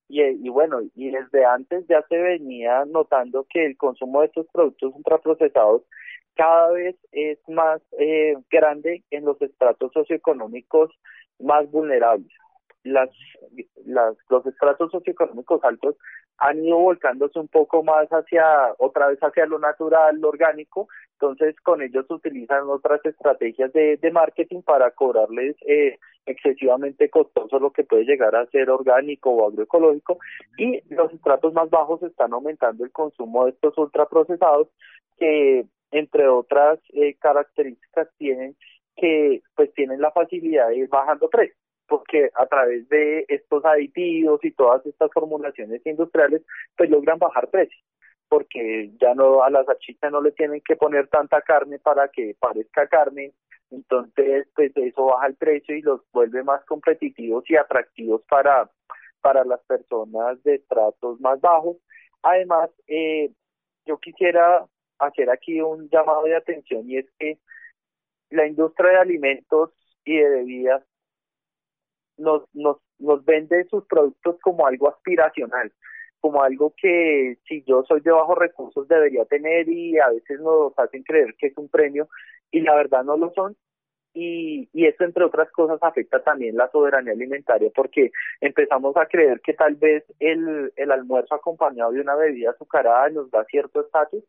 y, 0.07 0.21
y, 0.21 0.49
bueno, 0.49 0.81
y 0.95 1.11
desde 1.11 1.45
antes 1.45 1.85
ya 1.87 2.01
se 2.07 2.17
venía 2.17 2.85
notando 2.85 3.45
que 3.49 3.65
el 3.65 3.77
consumo 3.77 4.21
de 4.21 4.27
estos 4.27 4.47
productos 4.51 4.93
ultraprocesados 4.95 5.83
cada 6.35 6.71
vez 6.71 6.95
es 7.11 7.37
más 7.47 7.81
eh, 7.99 8.35
grande 8.49 9.03
en 9.11 9.25
los 9.25 9.41
estratos 9.41 9.91
socioeconómicos 9.93 10.91
más 11.39 11.69
vulnerables. 11.71 12.31
Las, 12.83 13.09
las, 13.85 14.15
los 14.29 14.45
estratos 14.45 14.91
socioeconómicos 14.91 15.63
altos 15.63 15.95
han 16.37 16.63
ido 16.63 16.77
volcándose 16.77 17.39
un 17.39 17.47
poco 17.47 17.83
más 17.83 18.07
hacia, 18.09 18.73
otra 18.77 19.07
vez 19.07 19.19
hacia 19.19 19.45
lo 19.45 19.59
natural, 19.59 20.19
lo 20.19 20.29
orgánico, 20.29 20.87
entonces 21.13 21.55
con 21.61 21.81
ellos 21.81 22.05
utilizan 22.09 22.69
otras 22.69 22.99
estrategias 23.05 23.71
de, 23.73 23.97
de 23.97 24.11
marketing 24.11 24.61
para 24.61 24.91
cobrarles 24.91 25.55
eh, 25.65 25.97
excesivamente 26.25 27.09
costoso 27.09 27.59
lo 27.59 27.71
que 27.71 27.83
puede 27.83 28.05
llegar 28.05 28.35
a 28.35 28.45
ser 28.47 28.69
orgánico 28.69 29.31
o 29.31 29.47
agroecológico. 29.47 30.19
Y 30.57 30.81
los 30.93 31.13
estratos 31.13 31.53
más 31.53 31.69
bajos 31.69 32.01
están 32.03 32.33
aumentando 32.33 32.83
el 32.83 32.91
consumo 32.91 33.45
de 33.45 33.51
estos 33.51 33.77
ultraprocesados 33.77 34.67
que 35.17 35.65
entre 35.91 36.27
otras 36.27 36.79
eh, 36.93 37.15
características 37.19 38.09
tienen 38.17 38.55
que 38.95 39.41
pues 39.55 39.73
tienen 39.73 40.01
la 40.01 40.11
facilidad 40.11 40.69
de 40.69 40.77
ir 40.77 40.89
bajando 40.89 41.29
precios 41.29 41.62
porque 41.87 42.29
a 42.35 42.45
través 42.45 42.87
de 42.89 43.25
estos 43.27 43.63
aditivos 43.65 44.43
y 44.43 44.51
todas 44.51 44.85
estas 44.85 45.11
formulaciones 45.11 45.85
industriales, 45.85 46.41
pues 46.75 46.89
logran 46.89 47.19
bajar 47.19 47.49
precios, 47.49 47.83
porque 48.27 48.91
ya 48.99 49.13
no 49.13 49.43
a 49.43 49.49
la 49.49 49.63
salchicha 49.63 50.09
no 50.09 50.21
le 50.21 50.31
tienen 50.31 50.61
que 50.61 50.75
poner 50.75 51.07
tanta 51.07 51.41
carne 51.41 51.79
para 51.79 52.07
que 52.07 52.35
parezca 52.39 52.87
carne, 52.87 53.33
entonces 53.71 54.47
pues 54.55 54.71
eso 54.75 55.05
baja 55.05 55.27
el 55.27 55.35
precio 55.35 55.75
y 55.75 55.81
los 55.81 56.01
vuelve 56.11 56.43
más 56.43 56.63
competitivos 56.65 57.43
y 57.49 57.55
atractivos 57.55 58.21
para, 58.29 58.69
para 59.21 59.43
las 59.43 59.61
personas 59.65 60.41
de 60.43 60.59
tratos 60.59 61.19
más 61.19 61.39
bajos. 61.41 61.77
Además, 62.21 62.69
eh, 62.87 63.31
yo 63.85 63.97
quisiera 63.97 64.65
hacer 64.99 65.29
aquí 65.29 65.59
un 65.61 65.89
llamado 65.89 66.23
de 66.23 66.35
atención 66.35 66.89
y 66.89 66.97
es 66.97 67.05
que 67.19 67.39
la 68.29 68.47
industria 68.47 68.91
de 68.91 68.97
alimentos 68.97 69.71
y 70.05 70.17
de 70.17 70.29
bebidas 70.29 70.83
nos, 72.17 72.43
nos, 72.53 72.77
nos 73.00 73.24
vende 73.25 73.65
sus 73.65 73.86
productos 73.86 74.38
como 74.41 74.65
algo 74.65 74.89
aspiracional, 74.89 75.72
como 76.20 76.41
algo 76.41 76.74
que 76.77 77.38
si 77.48 77.63
yo 77.63 77.84
soy 77.84 78.01
de 78.01 78.12
bajos 78.12 78.38
recursos 78.38 78.88
debería 78.88 79.25
tener 79.25 79.67
y 79.70 80.00
a 80.00 80.10
veces 80.10 80.39
nos 80.39 80.77
hacen 80.77 81.03
creer 81.03 81.36
que 81.38 81.48
es 81.48 81.58
un 81.58 81.70
premio 81.70 82.08
y 82.51 82.62
la 82.62 82.75
verdad 82.75 83.03
no 83.03 83.17
lo 83.17 83.32
son. 83.34 83.55
Y, 84.15 84.70
y 84.74 84.86
eso, 84.86 85.03
entre 85.03 85.24
otras 85.24 85.51
cosas, 85.51 85.79
afecta 85.82 86.24
también 86.24 86.55
la 86.55 86.70
soberanía 86.70 87.13
alimentaria 87.13 87.72
porque 87.75 88.12
empezamos 88.41 88.96
a 88.96 89.08
creer 89.08 89.41
que 89.41 89.53
tal 89.53 89.74
vez 89.75 90.03
el, 90.20 90.72
el 90.75 90.91
almuerzo 90.91 91.34
acompañado 91.34 91.91
de 91.91 92.01
una 92.01 92.15
bebida 92.15 92.51
azucarada 92.51 93.10
nos 93.10 93.32
da 93.32 93.43
cierto 93.46 93.82
estatus 93.82 94.24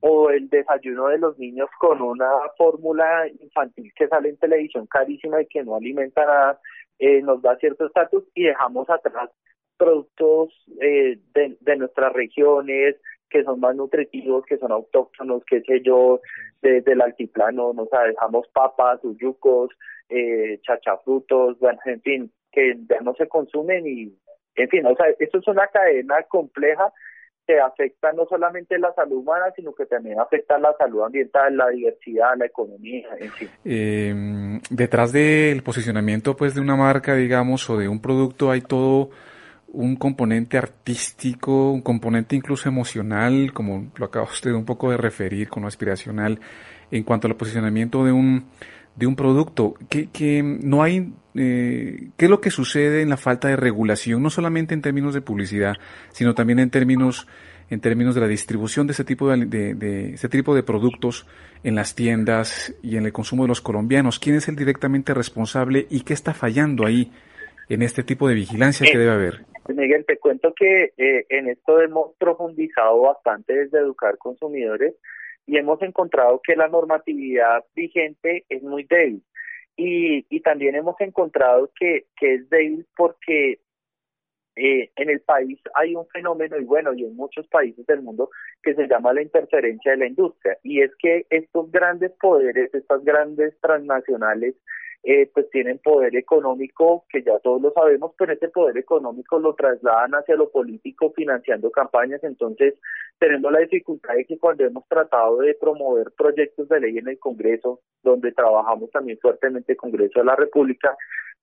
o 0.00 0.30
el 0.30 0.48
desayuno 0.48 1.08
de 1.08 1.18
los 1.18 1.38
niños 1.38 1.68
con 1.78 2.00
una 2.00 2.30
fórmula 2.56 3.28
infantil 3.28 3.92
que 3.94 4.08
sale 4.08 4.30
en 4.30 4.38
televisión 4.38 4.86
carísima 4.86 5.42
y 5.42 5.46
que 5.46 5.62
no 5.62 5.76
alimenta 5.76 6.24
nada, 6.24 6.60
eh, 7.00 7.22
nos 7.22 7.42
da 7.42 7.56
cierto 7.56 7.86
estatus 7.86 8.24
y 8.34 8.44
dejamos 8.44 8.88
atrás 8.88 9.30
productos 9.76 10.52
eh, 10.80 11.18
de, 11.34 11.56
de, 11.60 11.76
nuestras 11.76 12.12
regiones 12.12 12.96
que 13.30 13.42
son 13.44 13.60
más 13.60 13.74
nutritivos, 13.74 14.44
que 14.44 14.58
son 14.58 14.72
autóctonos, 14.72 15.42
qué 15.46 15.62
sé 15.62 15.80
yo, 15.82 16.20
desde 16.60 16.92
el 16.92 17.00
altiplano, 17.00 17.72
nos 17.72 17.88
dejamos 17.90 18.46
papas, 18.48 19.02
uyucos, 19.04 19.70
eh, 20.10 20.60
chachafrutos, 20.62 21.58
bueno, 21.60 21.78
en 21.86 22.02
fin, 22.02 22.32
que 22.52 22.76
ya 22.88 23.00
no 23.00 23.14
se 23.14 23.28
consumen 23.28 23.86
y, 23.86 24.12
en 24.56 24.68
fin, 24.68 24.84
o 24.84 24.94
sea, 24.96 25.06
esto 25.18 25.38
es 25.38 25.48
una 25.48 25.68
cadena 25.68 26.22
compleja 26.24 26.92
que 27.50 27.60
afecta 27.60 28.12
no 28.12 28.26
solamente 28.26 28.78
la 28.78 28.92
salud 28.94 29.18
humana, 29.18 29.46
sino 29.56 29.74
que 29.74 29.86
también 29.86 30.20
afecta 30.20 30.56
la 30.58 30.72
salud 30.78 31.02
ambiental, 31.02 31.56
la 31.56 31.68
diversidad, 31.68 32.36
la 32.38 32.46
economía, 32.46 33.08
en 33.18 33.30
fin. 33.32 33.48
Eh, 33.64 34.60
detrás 34.70 35.12
del 35.12 35.62
posicionamiento 35.64 36.36
pues 36.36 36.54
de 36.54 36.60
una 36.60 36.76
marca, 36.76 37.14
digamos, 37.14 37.68
o 37.68 37.76
de 37.76 37.88
un 37.88 38.00
producto 38.00 38.52
hay 38.52 38.60
todo 38.60 39.10
un 39.72 39.96
componente 39.96 40.58
artístico, 40.58 41.72
un 41.72 41.82
componente 41.82 42.36
incluso 42.36 42.68
emocional, 42.68 43.52
como 43.52 43.90
lo 43.96 44.06
acaba 44.06 44.26
usted 44.26 44.52
un 44.52 44.64
poco 44.64 44.92
de 44.92 44.96
referir, 44.96 45.48
con 45.48 45.62
lo 45.62 45.68
aspiracional, 45.68 46.38
en 46.92 47.02
cuanto 47.02 47.26
al 47.26 47.36
posicionamiento 47.36 48.04
de 48.04 48.12
un 48.12 48.46
de 49.00 49.06
un 49.06 49.16
producto, 49.16 49.74
que, 49.88 50.10
que 50.10 50.42
no 50.42 50.82
hay, 50.82 51.10
eh, 51.34 52.10
¿qué 52.18 52.26
es 52.26 52.30
lo 52.30 52.42
que 52.42 52.50
sucede 52.50 53.00
en 53.00 53.08
la 53.08 53.16
falta 53.16 53.48
de 53.48 53.56
regulación, 53.56 54.22
no 54.22 54.28
solamente 54.28 54.74
en 54.74 54.82
términos 54.82 55.14
de 55.14 55.22
publicidad, 55.22 55.76
sino 56.10 56.34
también 56.34 56.58
en 56.58 56.68
términos, 56.68 57.26
en 57.70 57.80
términos 57.80 58.14
de 58.14 58.20
la 58.20 58.26
distribución 58.26 58.86
de 58.86 58.92
ese 58.92 59.04
tipo 59.04 59.30
de, 59.30 59.46
de, 59.46 59.74
de 59.74 60.10
ese 60.12 60.28
tipo 60.28 60.54
de 60.54 60.62
productos 60.62 61.26
en 61.64 61.76
las 61.76 61.94
tiendas 61.94 62.74
y 62.82 62.98
en 62.98 63.06
el 63.06 63.12
consumo 63.14 63.44
de 63.44 63.48
los 63.48 63.62
colombianos? 63.62 64.18
¿Quién 64.18 64.36
es 64.36 64.48
el 64.48 64.56
directamente 64.56 65.14
responsable 65.14 65.86
y 65.88 66.02
qué 66.02 66.12
está 66.12 66.34
fallando 66.34 66.84
ahí 66.84 67.10
en 67.70 67.80
este 67.80 68.02
tipo 68.02 68.28
de 68.28 68.34
vigilancia 68.34 68.86
que 68.86 68.98
debe 68.98 69.12
haber? 69.12 69.46
Miguel, 69.74 70.04
te 70.06 70.18
cuento 70.18 70.52
que 70.54 70.92
eh, 70.98 71.24
en 71.30 71.48
esto 71.48 71.80
hemos 71.80 72.14
profundizado 72.18 73.00
bastante 73.00 73.54
desde 73.54 73.78
Educar 73.78 74.18
Consumidores 74.18 74.94
y 75.50 75.56
hemos 75.56 75.82
encontrado 75.82 76.40
que 76.44 76.54
la 76.54 76.68
normatividad 76.68 77.64
vigente 77.74 78.44
es 78.48 78.62
muy 78.62 78.84
débil. 78.84 79.20
Y, 79.76 80.24
y 80.30 80.40
también 80.42 80.76
hemos 80.76 80.94
encontrado 81.00 81.72
que, 81.74 82.06
que 82.16 82.34
es 82.34 82.50
débil 82.50 82.86
porque 82.96 83.58
eh, 84.54 84.92
en 84.94 85.10
el 85.10 85.20
país 85.22 85.58
hay 85.74 85.96
un 85.96 86.06
fenómeno, 86.06 86.56
y 86.56 86.64
bueno, 86.64 86.94
y 86.94 87.02
en 87.02 87.16
muchos 87.16 87.48
países 87.48 87.84
del 87.86 88.00
mundo, 88.00 88.30
que 88.62 88.76
se 88.76 88.86
llama 88.86 89.12
la 89.12 89.22
interferencia 89.22 89.90
de 89.90 89.96
la 89.96 90.06
industria. 90.06 90.56
Y 90.62 90.82
es 90.82 90.92
que 91.00 91.26
estos 91.30 91.68
grandes 91.72 92.12
poderes, 92.12 92.72
estas 92.72 93.02
grandes 93.02 93.58
transnacionales, 93.60 94.54
eh, 95.02 95.30
pues 95.32 95.48
tienen 95.50 95.78
poder 95.78 96.14
económico, 96.16 97.04
que 97.08 97.22
ya 97.22 97.38
todos 97.38 97.62
lo 97.62 97.72
sabemos, 97.72 98.12
pero 98.18 98.32
ese 98.32 98.48
poder 98.48 98.76
económico 98.76 99.38
lo 99.38 99.54
trasladan 99.54 100.12
hacia 100.12 100.36
lo 100.36 100.50
político 100.50 101.12
financiando 101.16 101.70
campañas, 101.70 102.22
entonces 102.22 102.74
tenemos 103.18 103.50
la 103.50 103.60
dificultad 103.60 104.14
de 104.14 104.24
que 104.26 104.38
cuando 104.38 104.64
hemos 104.64 104.86
tratado 104.88 105.38
de 105.38 105.54
promover 105.54 106.12
proyectos 106.16 106.68
de 106.68 106.80
ley 106.80 106.98
en 106.98 107.08
el 107.08 107.18
Congreso, 107.18 107.80
donde 108.02 108.32
trabajamos 108.32 108.90
también 108.90 109.18
fuertemente 109.18 109.72
el 109.72 109.78
Congreso 109.78 110.20
de 110.20 110.26
la 110.26 110.36
República, 110.36 110.96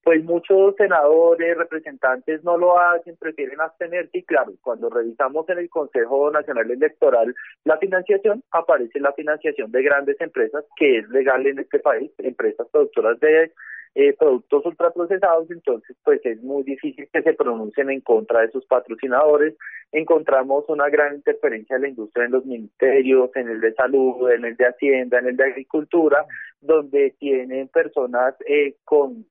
pues 0.08 0.24
muchos 0.24 0.74
senadores, 0.78 1.58
representantes 1.58 2.42
no 2.46 2.58
lo 2.58 2.80
hacen, 2.80 3.18
prefieren 3.18 3.60
abstenerse 3.60 4.20
y 4.20 4.24
claro, 4.24 4.54
cuando 4.62 4.90
revisamos 4.90 5.50
en 5.50 5.58
el 5.58 5.70
Consejo 5.70 6.32
Nacional 6.32 6.72
Electoral 6.72 7.36
la 7.66 7.78
financiación, 7.78 8.42
aparece 8.52 9.02
la 9.02 9.12
financiación 9.12 9.70
de 9.70 9.84
grandes 9.84 10.16
empresas, 10.22 10.64
que 10.78 11.00
es 11.00 11.10
legal 11.10 11.46
en 11.46 11.60
este 11.60 11.80
país, 11.80 12.10
empresas 12.20 12.70
productoras 12.72 13.20
de 13.20 13.52
eh, 13.96 14.14
productos 14.18 14.66
ultraprocesados, 14.66 15.52
entonces 15.52 15.98
pues 16.06 16.26
es 16.26 16.42
muy 16.42 16.64
difícil 16.64 17.10
que 17.12 17.22
se 17.22 17.34
pronuncien 17.34 17.90
en 17.90 18.00
contra 18.00 18.44
de 18.44 18.52
sus 18.52 18.66
patrocinadores. 18.66 19.56
Encontramos 19.92 20.64
una 20.70 20.88
gran 20.88 21.16
interferencia 21.16 21.76
de 21.76 21.82
la 21.82 21.90
industria 21.90 22.28
en 22.28 22.32
los 22.32 22.46
ministerios, 22.46 23.30
en 23.36 23.50
el 23.50 23.60
de 23.60 23.74
salud, 23.74 24.32
en 24.32 24.46
el 24.46 24.56
de 24.56 24.68
hacienda, 24.68 25.20
en 25.20 25.28
el 25.28 25.36
de 25.36 25.44
agricultura, 25.44 26.26
donde 26.62 27.14
tienen 27.20 27.68
personas 27.68 28.36
eh, 28.48 28.76
con 28.86 29.26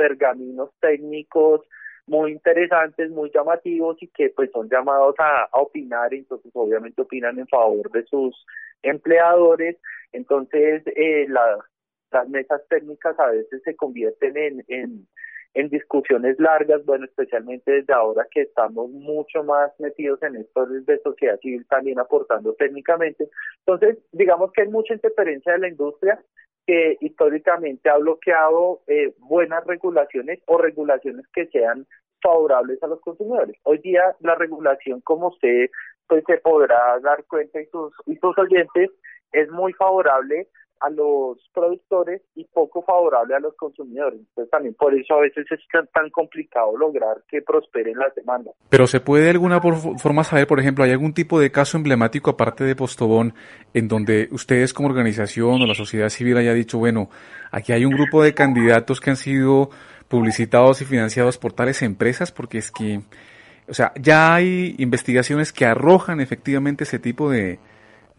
pergaminos 0.00 0.70
técnicos 0.80 1.60
muy 2.06 2.32
interesantes, 2.32 3.10
muy 3.10 3.30
llamativos 3.34 4.02
y 4.02 4.08
que 4.08 4.30
pues 4.30 4.50
son 4.50 4.70
llamados 4.70 5.14
a, 5.18 5.46
opinar, 5.52 6.14
entonces 6.14 6.50
obviamente 6.54 7.02
opinan 7.02 7.38
en 7.38 7.46
favor 7.46 7.90
de 7.90 8.02
sus 8.06 8.34
empleadores, 8.82 9.76
entonces 10.12 10.82
eh, 10.86 11.26
las 11.28 12.28
mesas 12.30 12.62
técnicas 12.70 13.20
a 13.20 13.26
veces 13.26 13.60
se 13.62 13.76
convierten 13.76 14.38
en, 14.38 14.64
en, 14.68 15.06
en 15.52 15.68
discusiones 15.68 16.40
largas, 16.40 16.82
bueno, 16.86 17.04
especialmente 17.04 17.70
desde 17.70 17.92
ahora 17.92 18.26
que 18.30 18.40
estamos 18.40 18.88
mucho 18.88 19.44
más 19.44 19.70
metidos 19.78 20.22
en 20.22 20.36
esto 20.36 20.64
de 20.64 20.98
sociedad 21.02 21.38
civil 21.40 21.66
también 21.68 21.98
aportando 21.98 22.54
técnicamente. 22.54 23.28
Entonces, 23.66 23.98
digamos 24.12 24.50
que 24.52 24.62
hay 24.62 24.68
mucha 24.68 24.94
interferencia 24.94 25.52
de 25.52 25.58
la 25.58 25.68
industria, 25.68 26.18
que 26.66 26.96
históricamente 27.00 27.88
ha 27.90 27.96
bloqueado 27.96 28.80
eh, 28.86 29.14
buenas 29.18 29.64
regulaciones 29.66 30.40
o 30.46 30.58
regulaciones 30.58 31.26
que 31.32 31.46
sean 31.46 31.86
favorables 32.22 32.82
a 32.82 32.86
los 32.86 33.00
consumidores. 33.00 33.56
Hoy 33.62 33.78
día 33.78 34.14
la 34.20 34.34
regulación, 34.34 35.00
como 35.00 35.28
usted 35.28 35.70
pues 36.06 36.24
se 36.26 36.38
podrá 36.38 36.98
dar 37.00 37.24
cuenta 37.24 37.60
y 37.60 37.66
sus, 37.66 37.94
y 38.06 38.16
sus 38.16 38.36
oyentes, 38.36 38.90
es 39.32 39.48
muy 39.50 39.72
favorable 39.74 40.48
a 40.80 40.90
los 40.90 41.38
productores 41.52 42.22
y 42.34 42.44
poco 42.44 42.82
favorable 42.82 43.34
a 43.34 43.40
los 43.40 43.54
consumidores. 43.54 44.20
Entonces 44.20 44.50
también 44.50 44.74
por 44.74 44.94
eso 44.94 45.14
a 45.14 45.20
veces 45.20 45.46
es 45.50 45.60
tan, 45.92 46.10
complicado 46.10 46.76
lograr 46.76 47.22
que 47.28 47.42
prosperen 47.42 47.98
las 47.98 48.14
demandas. 48.14 48.54
Pero 48.68 48.86
se 48.86 49.00
puede 49.00 49.24
de 49.24 49.30
alguna 49.30 49.60
forma 49.60 50.24
saber, 50.24 50.46
por 50.46 50.58
ejemplo, 50.58 50.84
¿hay 50.84 50.90
algún 50.90 51.12
tipo 51.12 51.38
de 51.38 51.50
caso 51.52 51.76
emblemático 51.76 52.30
aparte 52.30 52.64
de 52.64 52.74
Postobón 52.74 53.34
en 53.74 53.88
donde 53.88 54.28
ustedes 54.32 54.72
como 54.72 54.88
organización 54.88 55.62
o 55.62 55.66
la 55.66 55.74
sociedad 55.74 56.08
civil 56.08 56.38
haya 56.38 56.54
dicho, 56.54 56.78
bueno, 56.78 57.10
aquí 57.50 57.72
hay 57.72 57.84
un 57.84 57.92
grupo 57.92 58.22
de 58.22 58.34
candidatos 58.34 59.00
que 59.00 59.10
han 59.10 59.16
sido 59.16 59.70
publicitados 60.08 60.82
y 60.82 60.84
financiados 60.84 61.38
por 61.38 61.52
tales 61.52 61.82
empresas? 61.82 62.32
Porque 62.32 62.58
es 62.58 62.70
que, 62.70 63.00
o 63.68 63.74
sea, 63.74 63.92
ya 64.00 64.34
hay 64.34 64.74
investigaciones 64.78 65.52
que 65.52 65.66
arrojan 65.66 66.20
efectivamente 66.20 66.84
ese 66.84 66.98
tipo 66.98 67.30
de, 67.30 67.58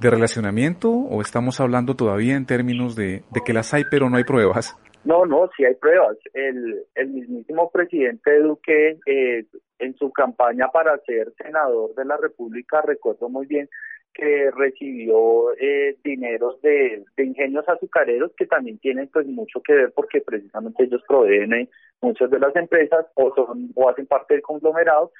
de 0.01 0.09
relacionamiento 0.09 0.89
o 0.89 1.21
estamos 1.21 1.59
hablando 1.59 1.95
todavía 1.95 2.35
en 2.35 2.45
términos 2.45 2.95
de, 2.95 3.23
de, 3.31 3.41
que 3.45 3.53
las 3.53 3.73
hay 3.73 3.83
pero 3.89 4.09
no 4.09 4.17
hay 4.17 4.23
pruebas? 4.23 4.75
No, 5.03 5.25
no, 5.25 5.49
sí 5.55 5.63
hay 5.63 5.75
pruebas. 5.75 6.17
El, 6.33 6.83
el 6.95 7.09
mismísimo 7.09 7.69
presidente 7.71 8.39
Duque 8.39 8.97
eh, 9.05 9.45
en 9.79 9.95
su 9.95 10.11
campaña 10.11 10.67
para 10.69 10.97
ser 11.05 11.33
senador 11.37 11.93
de 11.95 12.05
la 12.05 12.17
República, 12.17 12.81
recuerdo 12.81 13.29
muy 13.29 13.45
bien 13.45 13.69
que 14.13 14.51
recibió 14.51 15.53
eh, 15.59 15.95
dineros 16.03 16.61
de, 16.61 17.03
ingenios 17.17 17.67
azucareros 17.69 18.31
que 18.37 18.45
también 18.45 18.77
tienen 18.79 19.07
pues 19.07 19.25
mucho 19.27 19.61
que 19.61 19.73
ver 19.73 19.93
porque 19.95 20.21
precisamente 20.21 20.83
ellos 20.83 21.01
proveen 21.07 21.53
eh, 21.53 21.69
muchas 22.01 22.29
de 22.29 22.39
las 22.39 22.55
empresas 22.55 23.05
o 23.15 23.33
son 23.33 23.71
o 23.75 23.89
hacen 23.89 24.07
parte 24.07 24.33
del 24.33 24.43
conglomerado 24.43 25.11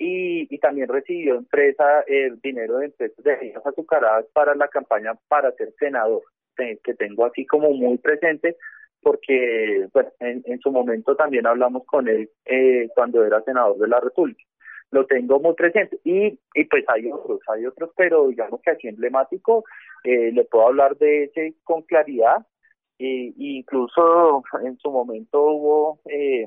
y, 0.00 0.52
y 0.52 0.58
también 0.58 0.88
recibió 0.88 1.36
empresa 1.36 2.02
eh, 2.08 2.32
dinero 2.42 2.78
de 2.78 2.86
empresas 2.86 3.24
de 3.24 3.34
ingenios 3.34 3.64
azucaradas 3.64 4.26
para 4.32 4.56
la 4.56 4.66
campaña 4.66 5.12
para 5.28 5.52
ser 5.52 5.72
senador 5.78 6.22
que 6.56 6.92
tengo 6.92 7.24
así 7.24 7.46
como 7.46 7.70
muy 7.70 7.96
presente 7.96 8.56
porque 9.00 9.88
bueno, 9.94 10.10
en, 10.20 10.42
en 10.44 10.58
su 10.60 10.70
momento 10.70 11.16
también 11.16 11.46
hablamos 11.46 11.86
con 11.86 12.06
él 12.06 12.28
eh, 12.44 12.88
cuando 12.94 13.24
era 13.24 13.40
senador 13.42 13.78
de 13.78 13.88
la 13.88 13.98
República 13.98 14.42
lo 14.90 15.06
tengo 15.06 15.38
muy 15.40 15.54
presente. 15.54 15.98
Y, 16.04 16.38
y 16.54 16.64
pues 16.64 16.84
hay 16.88 17.10
otros, 17.10 17.40
hay 17.48 17.66
otros, 17.66 17.90
pero 17.96 18.28
digamos 18.28 18.60
que 18.60 18.70
aquí 18.70 18.88
emblemático, 18.88 19.64
eh, 20.04 20.32
le 20.32 20.44
puedo 20.44 20.68
hablar 20.68 20.96
de 20.98 21.24
ese 21.24 21.54
con 21.64 21.82
claridad. 21.82 22.46
E, 22.98 23.32
incluso 23.38 24.42
en 24.62 24.76
su 24.78 24.90
momento 24.90 25.42
hubo, 25.42 26.00
eh, 26.06 26.46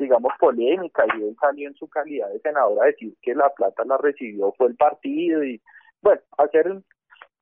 digamos, 0.00 0.32
polémica 0.38 1.04
y 1.16 1.22
él 1.22 1.36
salió 1.40 1.68
en 1.68 1.74
su 1.74 1.88
calidad 1.88 2.28
de 2.30 2.40
senador 2.40 2.82
a 2.82 2.86
decir 2.86 3.14
que 3.22 3.34
la 3.34 3.50
plata 3.50 3.84
la 3.84 3.96
recibió 3.98 4.52
fue 4.58 4.68
el 4.68 4.76
partido 4.76 5.44
y, 5.44 5.60
bueno, 6.02 6.20
hacer 6.38 6.66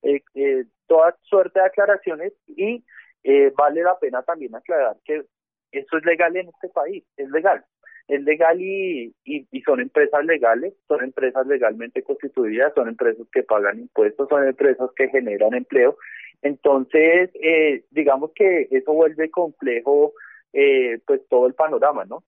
eh, 0.03 0.21
eh, 0.35 0.65
toda 0.87 1.17
suerte 1.23 1.61
de 1.61 1.67
aclaraciones 1.67 2.33
y 2.49 2.85
eh, 3.25 3.53
vale 3.57 3.83
la 3.83 3.99
pena 3.99 4.23
también 4.23 4.55
aclarar 4.55 4.97
que 5.05 5.25
eso 5.73 5.97
es 5.97 6.05
legal 6.05 6.37
en 6.37 6.49
este 6.49 6.69
país, 6.69 7.05
es 7.17 7.31
legal 7.31 7.65
es 8.09 8.23
legal 8.23 8.59
y, 8.61 9.15
y, 9.25 9.61
son 9.61 9.81
empresas 9.81 10.25
legales, 10.25 10.73
son 10.88 11.05
empresas 11.05 11.47
legalmente 11.47 12.03
constituidas, 12.03 12.73
son 12.75 12.88
empresas 12.88 13.27
que 13.31 13.43
pagan 13.43 13.81
impuestos, 13.81 14.27
son 14.31 14.49
empresas 14.49 14.91
que 14.97 15.09
generan 15.11 15.53
empleo. 15.53 15.99
Entonces, 16.41 17.31
eh, 17.35 17.85
digamos 17.91 18.33
que 18.35 18.67
eso 18.71 18.95
vuelve 18.95 19.31
complejo 19.31 20.15
eh, 20.55 21.00
pues 21.07 21.21
todo 21.29 21.47
el 21.47 21.55
panorama, 21.55 22.07
¿no? 22.07 22.25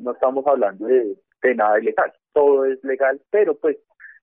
No, 0.00 0.12
estamos 0.12 0.46
hablando 0.46 0.86
de, 0.86 1.16
de, 1.42 1.54
nada 1.54 1.78
ilegal, 1.80 2.12
todo 2.32 2.64
es 2.64 2.82
legal, 2.84 3.20
pero 3.30 3.56
pues 3.56 3.76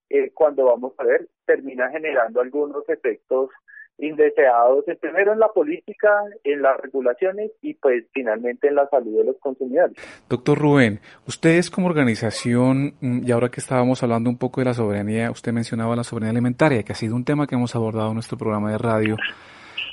eh, 0.09 0.31
cuando 0.33 0.65
vamos 0.65 0.93
a 0.97 1.03
ver, 1.03 1.27
termina 1.45 1.89
generando 1.89 2.41
algunos 2.41 2.87
efectos 2.89 3.49
indeseados, 3.97 4.83
primero 4.99 5.33
en 5.33 5.39
la 5.39 5.47
política, 5.47 6.09
en 6.43 6.61
las 6.61 6.77
regulaciones 6.81 7.51
y 7.61 7.75
pues 7.75 8.03
finalmente 8.13 8.67
en 8.67 8.75
la 8.75 8.87
salud 8.89 9.17
de 9.17 9.23
los 9.23 9.37
consumidores. 9.39 9.95
Doctor 10.27 10.57
Rubén, 10.57 10.99
ustedes 11.27 11.71
como 11.71 11.87
organización, 11.87 12.95
mm, 12.99 13.21
y 13.25 13.31
ahora 13.31 13.49
que 13.49 13.61
estábamos 13.61 14.03
hablando 14.03 14.29
un 14.29 14.37
poco 14.37 14.59
de 14.59 14.65
la 14.65 14.73
soberanía, 14.73 15.31
usted 15.31 15.53
mencionaba 15.53 15.95
la 15.95 16.03
soberanía 16.03 16.31
alimentaria, 16.31 16.83
que 16.83 16.91
ha 16.91 16.95
sido 16.95 17.15
un 17.15 17.23
tema 17.23 17.47
que 17.47 17.55
hemos 17.55 17.75
abordado 17.75 18.09
en 18.09 18.15
nuestro 18.15 18.37
programa 18.37 18.71
de 18.71 18.77
radio 18.77 19.15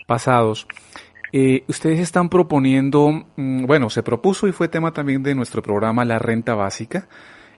pasados. 0.06 0.66
Eh, 1.32 1.64
ustedes 1.66 1.98
están 1.98 2.28
proponiendo, 2.28 3.10
mm, 3.36 3.64
bueno, 3.64 3.88
se 3.88 4.02
propuso 4.02 4.46
y 4.46 4.52
fue 4.52 4.68
tema 4.68 4.92
también 4.92 5.22
de 5.22 5.34
nuestro 5.34 5.62
programa 5.62 6.04
la 6.04 6.18
renta 6.18 6.54
básica. 6.54 7.08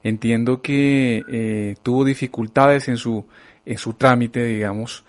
Entiendo 0.04 0.62
que 0.62 1.22
eh, 1.28 1.74
tuvo 1.82 2.04
dificultades 2.04 2.88
en 2.88 2.96
su, 2.96 3.26
en 3.64 3.78
su 3.78 3.94
trámite, 3.94 4.44
digamos, 4.44 5.04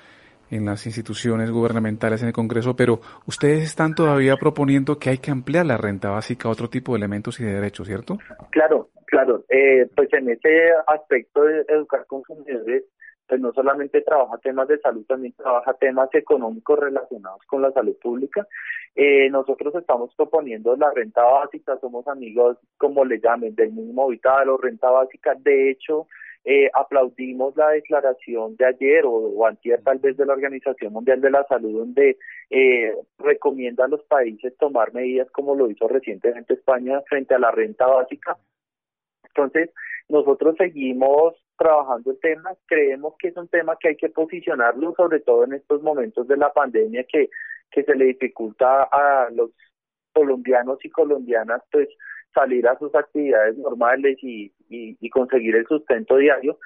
en 0.50 0.66
las 0.66 0.86
instituciones 0.86 1.52
gubernamentales 1.52 2.22
en 2.22 2.30
el 2.30 2.34
Congreso, 2.34 2.76
pero 2.76 3.02
ustedes 3.28 3.64
están 3.64 3.94
todavía 3.94 4.38
proponiendo 4.38 4.98
que 4.98 5.10
hay 5.10 5.18
que 5.18 5.32
ampliar 5.32 5.66
la 5.66 5.78
renta 5.78 6.10
básica 6.10 6.48
a 6.48 6.52
otro 6.52 6.70
tipo 6.70 6.94
de 6.94 6.98
elementos 6.98 7.40
y 7.40 7.44
de 7.44 7.54
derechos, 7.54 7.88
¿cierto? 7.88 8.18
Claro, 8.52 8.90
claro. 9.06 9.44
Eh, 9.50 9.88
pues 9.96 10.12
en 10.14 10.30
ese 10.30 10.72
aspecto 10.88 11.44
de 11.44 11.66
educar 11.68 12.06
consumidores, 12.08 12.84
pues 13.28 13.42
no 13.42 13.52
solamente 13.54 14.02
trabaja 14.02 14.38
temas 14.38 14.68
de 14.68 14.80
salud, 14.80 15.06
también 15.06 15.34
trabaja 15.34 15.74
temas 15.74 16.10
económicos 16.14 16.80
relacionados 16.80 17.42
con 17.48 17.62
la 17.62 17.72
salud 17.72 17.96
pública. 18.02 18.48
Eh, 18.96 19.30
nosotros 19.30 19.74
estamos 19.76 20.14
proponiendo 20.16 20.76
la 20.76 20.92
renta 20.92 21.24
básica, 21.24 21.78
somos 21.80 22.08
amigos, 22.08 22.58
como 22.78 23.04
le 23.04 23.20
llamen, 23.20 23.56
del 23.56 23.72
mínimo 23.72 24.08
vital 24.08 24.50
o 24.50 24.58
renta 24.58 24.90
básica. 24.90 25.36
De 25.36 25.72
hecho, 25.72 26.08
eh, 26.48 26.70
aplaudimos 26.74 27.58
la 27.58 27.70
declaración 27.70 28.56
de 28.56 28.66
ayer 28.66 29.04
o, 29.06 29.12
o 29.12 29.46
antier 29.48 29.82
tal 29.82 29.98
vez 29.98 30.16
de 30.16 30.28
la 30.28 30.34
Organización 30.34 30.94
Mundial 30.94 31.20
de 31.20 31.32
la 31.32 31.44
Salud 31.46 31.80
donde 31.80 32.18
eh, 32.52 32.94
recomienda 33.18 33.86
a 33.86 33.88
los 33.88 34.04
países 34.04 34.56
tomar 34.58 34.94
medidas 34.94 35.30
como 35.32 35.56
lo 35.56 35.72
hizo 35.72 35.88
recientemente 35.88 36.54
España 36.54 37.02
frente 37.10 37.34
a 37.34 37.40
la 37.40 37.50
renta 37.50 37.88
básica. 37.88 38.38
Entonces, 39.24 39.72
nosotros 40.08 40.56
seguimos 40.58 41.34
trabajando 41.58 42.12
el 42.12 42.20
tema, 42.20 42.52
creemos 42.66 43.16
que 43.18 43.30
es 43.30 43.38
un 43.38 43.48
tema 43.48 43.78
que 43.80 43.90
hay 43.90 43.96
que 43.96 44.10
posicionarlo, 44.10 44.94
sobre 44.96 45.20
todo 45.20 45.44
en 45.46 45.54
estos 45.54 45.82
momentos 45.82 46.28
de 46.28 46.38
la 46.38 46.52
pandemia 46.52 47.04
que, 47.04 47.30
que 47.72 47.84
se 47.84 47.96
le 47.96 48.06
dificulta 48.06 48.84
a 48.84 49.30
los 49.32 49.52
colombianos 50.14 50.84
y 50.84 50.90
colombianas 50.90 51.62
pues 51.72 51.90
salir 52.34 52.68
a 52.68 52.78
sus 52.78 52.94
actividades 52.96 53.58
normales 53.58 54.18
y, 54.22 54.52
y, 54.70 55.10
conseguir 55.10 55.56
el 55.56 55.66
sustento 55.68 56.18
diario. 56.18 56.60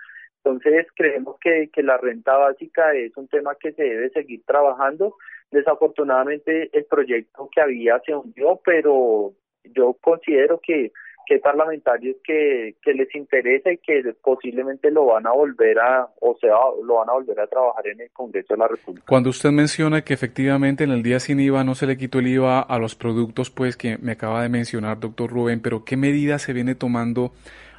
Entonces 0.43 0.88
creemos 0.95 1.38
que, 1.39 1.69
que 1.71 1.84
la 1.84 1.97
renta 1.97 2.38
básica 2.38 2.93
es 2.93 3.15
un 3.17 3.28
tema 3.28 3.56
que 3.56 3.73
se 3.73 3.84
debe 3.84 4.10
seguir 4.10 4.43
trabajando. 4.45 5.15
Desafortunadamente 5.52 6.69
el 6.73 6.86
proyecto 6.86 7.49
que 7.54 7.62
había 7.62 7.99
se 8.06 8.15
hundió, 8.15 8.60
pero 8.65 9.34
yo 9.63 9.95
considero 10.02 10.60
que 10.60 10.91
hay 11.36 11.39
parlamentarios 11.39 12.18
que 12.24 12.76
les 12.86 13.15
interesa 13.15 13.72
y 13.72 13.78
que 13.78 14.13
posiblemente 14.22 14.92
lo 14.92 15.06
van 15.06 15.28
a 15.28 15.32
volver 15.32 15.80
a, 15.80 16.08
o 16.22 16.38
sea, 16.39 16.56
lo 16.84 16.96
van 16.96 17.10
a 17.10 17.13
volver 17.13 17.39
a 17.39 17.48
trabajar 17.48 17.88
en 17.88 18.02
el 18.02 18.12
Congreso 18.12 18.54
de 18.54 18.58
la 18.58 18.68
República. 18.68 19.06
Cuando 19.08 19.30
usted 19.30 19.52
menciona 19.52 20.02
que 20.02 20.13
efectivamente 20.13 20.84
en 20.84 20.92
el 20.92 21.04
día 21.04 21.20
sin 21.20 21.39
IVA 21.39 21.63
no 21.63 21.76
se 21.76 21.88
le 21.88 21.98
quitó 21.98 22.20
el 22.20 22.28
IVA 22.28 22.62
a 22.62 22.80
los 22.80 22.96
productos, 22.96 23.50
pues 23.50 23.78
que 23.78 23.98
me 23.98 24.13
acaba 24.13 24.42
de 24.44 24.50
mencionar, 24.50 25.00
doctor 25.00 25.30
Rubén, 25.30 25.62
pero 25.62 25.84
¿qué 25.84 25.98
medidas 25.98 26.42
se 26.42 26.54
viene 26.54 26.76
tomando 26.76 27.32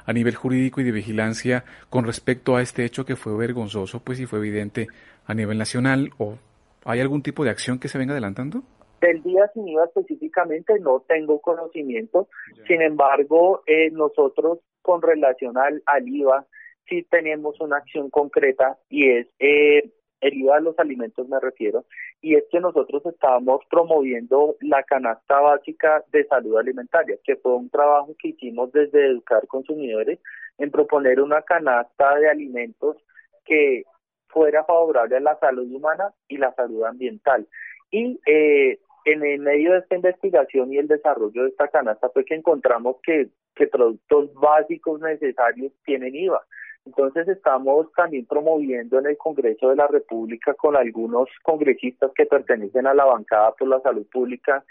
a 0.05 0.13
nivel 0.13 0.35
jurídico 0.35 0.81
y 0.81 0.83
de 0.83 0.91
vigilancia 0.91 1.63
con 1.89 2.05
respecto 2.05 2.55
a 2.55 2.61
este 2.61 2.85
hecho 2.85 3.05
que 3.05 3.15
fue 3.15 3.35
vergonzoso, 3.37 3.99
pues 4.03 4.19
y 4.19 4.25
fue 4.25 4.39
evidente 4.39 4.87
a 5.25 5.33
nivel 5.33 5.57
nacional 5.57 6.11
o 6.17 6.37
hay 6.85 6.99
algún 6.99 7.21
tipo 7.21 7.43
de 7.43 7.51
acción 7.51 7.79
que 7.79 7.87
se 7.87 7.97
venga 7.97 8.13
adelantando? 8.13 8.63
Del 9.01 9.23
día 9.23 9.49
sin 9.53 9.67
IVA 9.67 9.85
específicamente 9.85 10.79
no 10.79 10.99
tengo 11.07 11.41
conocimiento, 11.41 12.27
sin 12.67 12.83
embargo, 12.83 13.63
eh, 13.65 13.89
nosotros 13.89 14.59
con 14.83 15.01
relación 15.01 15.57
al, 15.57 15.81
al, 15.87 16.07
IVA 16.07 16.45
sí 16.87 17.03
tenemos 17.09 17.59
una 17.59 17.77
acción 17.77 18.11
concreta 18.11 18.77
y 18.89 19.09
es 19.09 19.27
eh, 19.39 19.91
el 20.21 20.33
IVA 20.35 20.57
de 20.57 20.61
los 20.61 20.77
alimentos 20.77 21.27
me 21.27 21.39
refiero, 21.39 21.85
y 22.21 22.35
es 22.35 22.43
que 22.51 22.59
nosotros 22.59 23.03
estábamos 23.07 23.61
promoviendo 23.71 24.55
la 24.61 24.83
canasta 24.83 25.39
básica 25.39 26.03
de 26.11 26.25
salud 26.25 26.59
alimentaria, 26.59 27.17
que 27.23 27.37
fue 27.37 27.55
un 27.55 27.71
trabajo 27.71 28.15
que 28.19 28.29
hicimos 28.29 28.71
desde 28.71 29.07
Educar 29.07 29.47
Consumidores 29.47 30.19
en 30.59 30.69
proponer 30.69 31.21
una 31.21 31.41
canasta 31.41 32.19
de 32.19 32.29
alimentos 32.29 32.97
que 33.45 33.83
fuera 34.27 34.63
favorable 34.63 35.17
a 35.17 35.21
la 35.21 35.39
salud 35.39 35.69
humana 35.73 36.13
y 36.27 36.37
la 36.37 36.53
salud 36.53 36.83
ambiental. 36.83 37.47
Y 37.89 38.19
eh, 38.27 38.79
en 39.05 39.23
el 39.23 39.39
medio 39.39 39.73
de 39.73 39.79
esta 39.79 39.95
investigación 39.95 40.71
y 40.71 40.77
el 40.77 40.87
desarrollo 40.87 41.43
de 41.43 41.49
esta 41.49 41.67
canasta 41.67 42.09
fue 42.09 42.25
que 42.25 42.35
encontramos 42.35 42.97
que, 43.03 43.29
que 43.55 43.67
productos 43.67 44.33
básicos 44.35 44.99
necesarios 45.01 45.71
tienen 45.85 46.15
IVA. 46.15 46.41
Entonces 46.85 47.27
estamos 47.27 47.91
también 47.93 48.25
promoviendo 48.25 48.99
en 48.99 49.05
el 49.05 49.17
Congreso 49.17 49.69
de 49.69 49.75
la 49.75 49.87
República 49.87 50.53
con 50.55 50.75
algunos 50.75 51.29
congresistas 51.43 52.11
que 52.15 52.25
pertenecen 52.25 52.87
a 52.87 52.93
la 52.93 53.05
bancada 53.05 53.53
por 53.53 53.67
la 53.67 53.79
salud 53.81 54.05
pública 54.11 54.63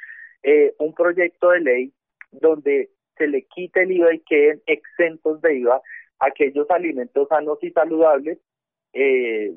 eh, 0.42 0.74
un 0.78 0.94
proyecto 0.94 1.50
de 1.50 1.60
ley 1.60 1.92
donde 2.32 2.90
se 3.16 3.26
le 3.28 3.42
quite 3.42 3.82
el 3.82 3.92
IVA 3.92 4.14
y 4.14 4.20
queden 4.20 4.62
exentos 4.66 5.40
de 5.42 5.58
IVA 5.58 5.80
aquellos 6.18 6.70
alimentos 6.70 7.28
sanos 7.28 7.58
y 7.62 7.70
saludables 7.70 8.38
eh, 8.92 9.54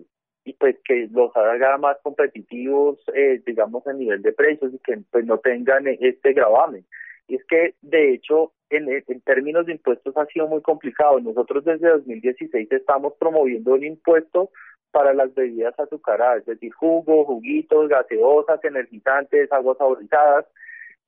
pues 0.63 0.77
que 0.85 1.09
los 1.11 1.35
haga 1.35 1.77
más 1.77 1.97
competitivos, 2.03 2.97
eh, 3.13 3.41
digamos, 3.45 3.85
a 3.85 3.91
nivel 3.91 4.21
de 4.21 4.31
precios 4.31 4.73
y 4.73 4.79
que 4.79 4.97
pues 5.11 5.25
no 5.25 5.37
tengan 5.39 5.85
este 5.87 6.31
gravamen. 6.31 6.85
Y 7.27 7.35
es 7.35 7.43
que, 7.49 7.73
de 7.81 8.13
hecho, 8.13 8.53
en, 8.69 8.87
en 8.87 9.21
términos 9.25 9.65
de 9.65 9.73
impuestos 9.73 10.15
ha 10.15 10.25
sido 10.27 10.47
muy 10.47 10.61
complicado. 10.61 11.19
Nosotros 11.19 11.65
desde 11.65 11.89
2016 11.89 12.71
estamos 12.71 13.11
promoviendo 13.19 13.73
un 13.73 13.83
impuesto 13.83 14.51
para 14.91 15.13
las 15.13 15.35
bebidas 15.35 15.77
azucaradas, 15.77 16.39
es 16.39 16.45
decir, 16.45 16.71
jugos, 16.71 17.27
juguitos, 17.27 17.89
gaseosas, 17.89 18.63
energizantes, 18.63 19.51
aguas 19.51 19.77
saborizadas, 19.77 20.45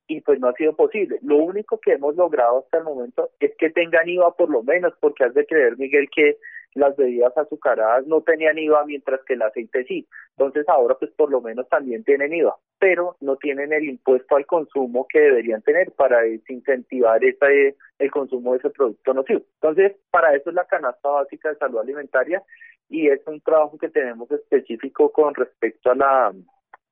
y 0.05 0.19
pues 0.19 0.37
no 0.41 0.49
ha 0.49 0.53
sido 0.55 0.75
posible. 0.75 1.17
Lo 1.21 1.37
único 1.37 1.79
que 1.79 1.93
hemos 1.93 2.17
logrado 2.17 2.59
hasta 2.59 2.79
el 2.79 2.83
momento 2.83 3.29
es 3.39 3.55
que 3.57 3.69
tengan 3.69 4.09
IVA 4.09 4.35
por 4.35 4.49
lo 4.49 4.63
menos, 4.63 4.93
porque 4.99 5.23
has 5.23 5.33
de 5.33 5.45
creer, 5.45 5.77
Miguel, 5.77 6.09
que 6.13 6.39
las 6.75 6.95
bebidas 6.95 7.35
azucaradas 7.37 8.05
no 8.05 8.21
tenían 8.21 8.57
IVA 8.57 8.85
mientras 8.85 9.21
que 9.25 9.33
el 9.33 9.41
aceite 9.41 9.85
sí. 9.85 10.07
Entonces 10.37 10.67
ahora 10.67 10.95
pues 10.99 11.11
por 11.11 11.31
lo 11.31 11.41
menos 11.41 11.67
también 11.69 12.03
tienen 12.03 12.33
IVA. 12.33 12.55
pero 12.77 13.15
no 13.21 13.37
tienen 13.37 13.73
el 13.73 13.85
impuesto 13.85 14.35
al 14.35 14.45
consumo 14.45 15.07
que 15.09 15.19
deberían 15.19 15.61
tener 15.61 15.91
para 15.93 16.21
desincentivar 16.21 17.23
ese, 17.23 17.77
el 17.97 18.11
consumo 18.11 18.51
de 18.51 18.59
ese 18.59 18.69
producto 18.69 19.13
nocivo. 19.13 19.41
Entonces, 19.61 19.95
para 20.11 20.35
eso 20.35 20.49
es 20.49 20.55
la 20.55 20.65
canasta 20.65 21.09
básica 21.09 21.49
de 21.49 21.55
salud 21.55 21.79
alimentaria 21.79 22.43
y 22.89 23.07
es 23.07 23.21
un 23.25 23.39
trabajo 23.41 23.77
que 23.77 23.89
tenemos 23.89 24.29
específico 24.29 25.11
con 25.11 25.33
respecto 25.33 25.91
a 25.91 25.95
la, 25.95 26.33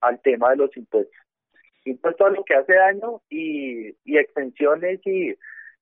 al 0.02 0.22
tema 0.22 0.52
de 0.52 0.58
los 0.58 0.76
impuestos. 0.78 1.15
Impuestos 1.86 2.28
a 2.28 2.30
lo 2.32 2.43
que 2.46 2.56
hace 2.56 2.74
daño 2.74 3.22
y, 3.30 3.89
y 4.06 4.17
extensiones 4.17 5.06
y 5.06 5.36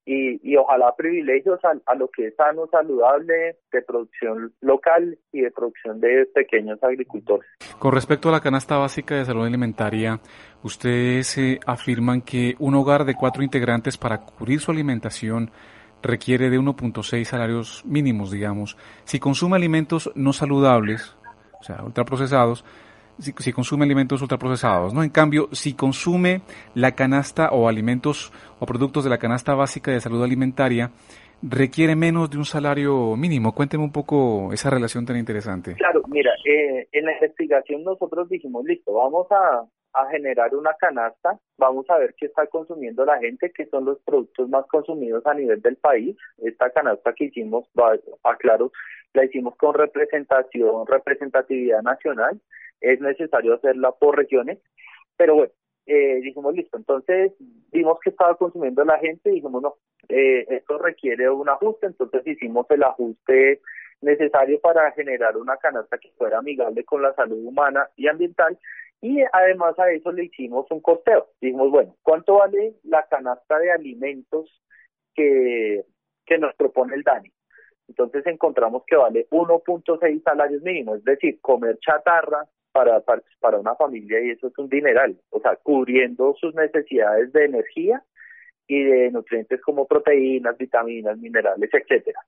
y, 0.06 0.56
ojalá 0.56 0.96
privilegios 0.96 1.60
a, 1.64 1.96
lo 1.96 2.08
que 2.10 2.28
es 2.28 2.36
sano, 2.36 2.68
saludable, 2.72 3.58
de 3.72 3.82
producción 3.82 4.54
local 4.62 5.18
y 5.32 5.42
de 5.42 5.52
producción 5.52 6.00
de 6.00 6.26
pequeños 6.34 6.82
agricultores. 6.84 7.48
Con 7.80 7.94
respecto 7.94 8.30
a 8.30 8.32
la 8.32 8.42
canasta 8.42 8.78
básica 8.78 9.16
de 9.16 9.26
salud 9.26 9.46
alimentaria, 9.46 10.20
ustedes 10.64 11.38
eh, 11.38 11.60
afirman 11.66 12.22
que 12.22 12.56
un 12.60 12.76
hogar 12.76 13.06
de 13.06 13.16
cuatro 13.16 13.44
integrantes 13.44 13.98
para 13.98 14.22
cubrir 14.26 14.60
su 14.60 14.72
alimentación 14.72 15.52
requiere 16.02 16.50
de 16.50 16.60
1.6 16.60 17.24
salarios 17.26 17.84
mínimos, 17.86 18.32
digamos. 18.32 18.78
Si 19.04 19.20
consume 19.20 19.56
alimentos 19.56 20.12
no 20.16 20.34
saludables, 20.34 21.16
o 21.60 21.64
sea, 21.64 21.84
ultraprocesados, 21.84 22.66
si, 23.20 23.54
consume 23.54 23.86
alimentos 23.86 24.22
ultraprocesados, 24.22 24.94
¿no? 24.94 25.04
En 25.04 25.10
cambio, 25.10 25.48
si 25.52 25.76
consume 25.76 26.42
la 26.76 26.94
canasta 26.96 27.50
o 27.52 27.68
alimentos 27.68 28.32
o 28.60 28.66
productos 28.66 29.04
de 29.04 29.10
la 29.10 29.18
canasta 29.18 29.54
básica 29.54 29.92
de 29.92 30.00
salud 30.00 30.24
alimentaria, 30.24 30.92
requiere 31.42 31.96
menos 31.96 32.30
de 32.30 32.38
un 32.38 32.46
salario 32.46 33.16
mínimo. 33.16 33.54
Cuénteme 33.54 33.84
un 33.84 33.92
poco 33.92 34.54
esa 34.54 34.70
relación 34.70 35.06
tan 35.06 35.18
interesante. 35.18 35.76
Claro, 35.76 36.04
mira, 36.08 36.32
eh, 36.46 36.88
en 36.92 37.06
la 37.06 37.14
investigación 37.14 37.84
nosotros 37.84 38.30
dijimos, 38.30 38.64
listo, 38.66 38.94
vamos 38.94 39.28
a, 39.32 39.66
a 39.94 40.10
generar 40.10 40.56
una 40.56 40.74
canasta, 40.76 41.40
vamos 41.58 41.90
a 41.90 41.98
ver 41.98 42.14
qué 42.18 42.28
está 42.28 42.46
consumiendo 42.48 43.06
la 43.06 43.18
gente, 43.20 43.52
qué 43.56 43.66
son 43.68 43.86
los 43.86 44.00
productos 44.02 44.50
más 44.50 44.66
consumidos 44.68 45.26
a 45.26 45.34
nivel 45.34 45.62
del 45.62 45.78
país. 45.78 46.16
Esta 46.38 46.70
canasta 46.70 47.14
que 47.14 47.26
hicimos, 47.26 47.66
aclaro, 48.24 48.72
la 49.14 49.26
hicimos 49.26 49.56
con 49.58 49.74
representación, 49.74 50.86
representatividad 50.88 51.82
nacional 51.82 52.40
es 52.82 53.00
necesario 53.00 53.56
hacerla 53.56 53.92
por 53.92 54.18
regiones, 54.18 54.60
pero 55.16 55.36
bueno, 55.36 55.54
eh, 55.86 56.22
dijimos 56.22 56.54
listo, 56.54 56.78
entonces 56.78 57.34
vimos 57.72 58.00
que 58.04 58.12
estaba 58.12 58.36
consumiendo 58.36 58.84
la 58.84 59.00
gente 59.00 59.30
y 59.30 59.36
dijimos 59.36 59.62
no, 59.62 59.76
eh, 60.10 60.46
esto 60.50 60.78
requiere 60.78 61.30
un 61.30 61.50
ajuste, 61.50 61.88
entonces 61.88 62.26
hicimos 62.26 62.66
el 62.70 62.84
ajuste 62.84 63.62
necesario 64.02 64.60
para 64.60 64.92
generar 64.92 65.38
una 65.38 65.58
canasta 65.58 65.98
que 65.98 66.12
fuera 66.18 66.40
amigable 66.40 66.84
con 66.84 67.02
la 67.02 67.14
salud 67.14 67.46
humana 67.46 67.88
y 67.96 68.08
ambiental 68.08 68.58
y 69.02 69.24
además 69.34 69.78
a 69.80 69.92
eso 69.92 70.12
le 70.12 70.26
hicimos 70.26 70.70
un 70.70 70.80
costeo. 70.80 71.30
Dijimos, 71.42 71.72
bueno, 71.72 71.96
¿cuánto 72.04 72.36
vale 72.36 72.76
la 72.84 73.06
canasta 73.10 73.58
de 73.58 73.72
alimentos 73.72 74.62
que, 75.16 75.84
que 76.26 76.38
nos 76.38 76.54
propone 76.56 76.96
el 76.96 77.04
DANI? 77.04 77.32
Entonces 77.88 78.26
encontramos 78.28 78.84
que 78.86 78.96
vale 78.96 79.28
1.6 79.32 80.24
salarios 80.24 80.62
mínimos, 80.62 81.00
es 81.00 81.04
decir, 81.04 81.42
comer 81.42 81.80
chatarra, 81.80 82.46
para, 82.72 83.02
para, 83.02 83.58
una 83.58 83.76
familia 83.76 84.22
y 84.22 84.32
eso 84.32 84.48
es 84.48 84.58
un 84.58 84.70
dineral, 84.70 85.18
o 85.30 85.40
sea, 85.40 85.56
cubriendo 85.58 86.36
sus 86.40 86.54
necesidades 86.56 87.32
de 87.34 87.46
energía 87.46 88.04
y 88.68 88.84
de 88.84 89.12
nutrientes 89.12 89.62
como 89.62 89.88
proteínas, 89.88 90.58
vitaminas, 90.58 91.18
minerales, 91.18 91.70
etcétera. 91.74 92.20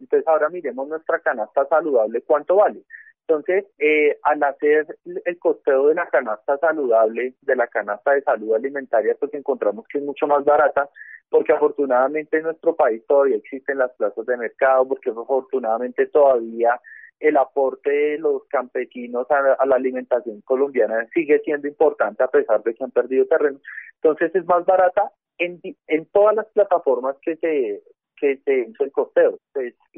Entonces 0.00 0.26
ahora 0.26 0.48
miremos 0.48 0.88
nuestra 0.88 1.20
canasta 1.20 1.66
saludable, 1.66 2.22
¿cuánto 2.22 2.56
vale? 2.56 2.82
Entonces, 3.26 3.64
eh, 3.78 4.18
al 4.22 4.42
hacer 4.42 4.98
el 5.24 5.38
costeo 5.38 5.88
de 5.88 5.94
la 5.94 6.08
canasta 6.08 6.58
saludable, 6.58 7.34
de 7.40 7.56
la 7.56 7.66
canasta 7.68 8.12
de 8.12 8.22
salud 8.22 8.54
alimentaria, 8.54 9.16
pues 9.18 9.32
encontramos 9.32 9.86
que 9.88 9.98
es 9.98 10.04
mucho 10.04 10.26
más 10.26 10.44
barata, 10.44 10.90
porque 11.30 11.54
afortunadamente 11.54 12.36
en 12.36 12.42
nuestro 12.44 12.76
país 12.76 13.02
todavía 13.06 13.36
existen 13.36 13.78
las 13.78 13.92
plazas 13.92 14.26
de 14.26 14.36
mercado, 14.36 14.86
porque 14.86 15.10
afortunadamente 15.10 16.06
todavía 16.06 16.78
el 17.24 17.38
aporte 17.38 17.90
de 17.90 18.18
los 18.18 18.44
campesinos 18.48 19.26
a, 19.30 19.64
la 19.64 19.76
alimentación 19.76 20.42
colombiana 20.42 21.08
sigue 21.14 21.40
siendo 21.40 21.66
importante 21.66 22.22
a 22.22 22.28
pesar 22.28 22.62
de 22.62 22.74
que 22.74 22.84
han 22.84 22.90
perdido 22.90 23.24
terreno. 23.26 23.58
Entonces 23.94 24.34
es 24.34 24.44
más 24.44 24.66
barata 24.66 25.10
en, 25.38 25.58
en 25.86 26.06
todas 26.06 26.36
las 26.36 26.46
plataformas 26.48 27.16
que 27.22 27.36
se 27.36 27.82
que 28.16 28.36
se 28.44 28.68
hizo 28.68 28.84
el 28.84 28.92
costeo. 28.92 29.38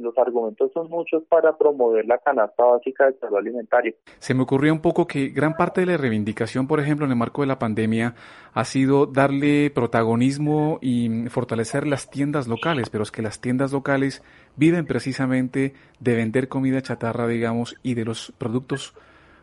Los 0.07 0.17
argumentos 0.19 0.71
son 0.73 0.89
muchos 0.89 1.25
para 1.25 1.57
promover 1.57 2.07
la 2.07 2.19
canasta 2.19 2.65
básica 2.65 3.07
de 3.07 3.19
salud 3.19 3.37
alimentario. 3.37 3.95
Se 4.19 4.35
me 4.35 4.43
ocurrió 4.43 4.73
un 4.73 4.81
poco 4.81 5.07
que 5.07 5.29
gran 5.29 5.55
parte 5.55 5.81
de 5.81 5.89
la 5.89 5.97
reivindicación, 5.97 6.67
por 6.67 6.81
ejemplo, 6.81 7.05
en 7.05 7.13
el 7.13 7.19
marco 7.19 7.43
de 7.43 7.49
la 7.49 7.59
pandemia, 7.59 8.15
ha 8.55 8.65
sido 8.65 9.07
darle 9.07 9.71
protagonismo 9.71 10.79
y 10.81 11.29
fortalecer 11.29 11.87
las 11.87 12.09
tiendas 12.09 12.47
locales, 12.47 12.89
pero 12.89 13.03
es 13.03 13.11
que 13.11 13.23
las 13.23 13.41
tiendas 13.41 13.73
locales 13.73 14.23
viven 14.57 14.87
precisamente 14.87 15.75
de 16.01 16.15
vender 16.15 16.49
comida 16.49 16.81
chatarra, 16.81 17.27
digamos, 17.27 17.77
y 17.83 17.95
de 17.95 18.05
los 18.05 18.33
productos 18.39 18.95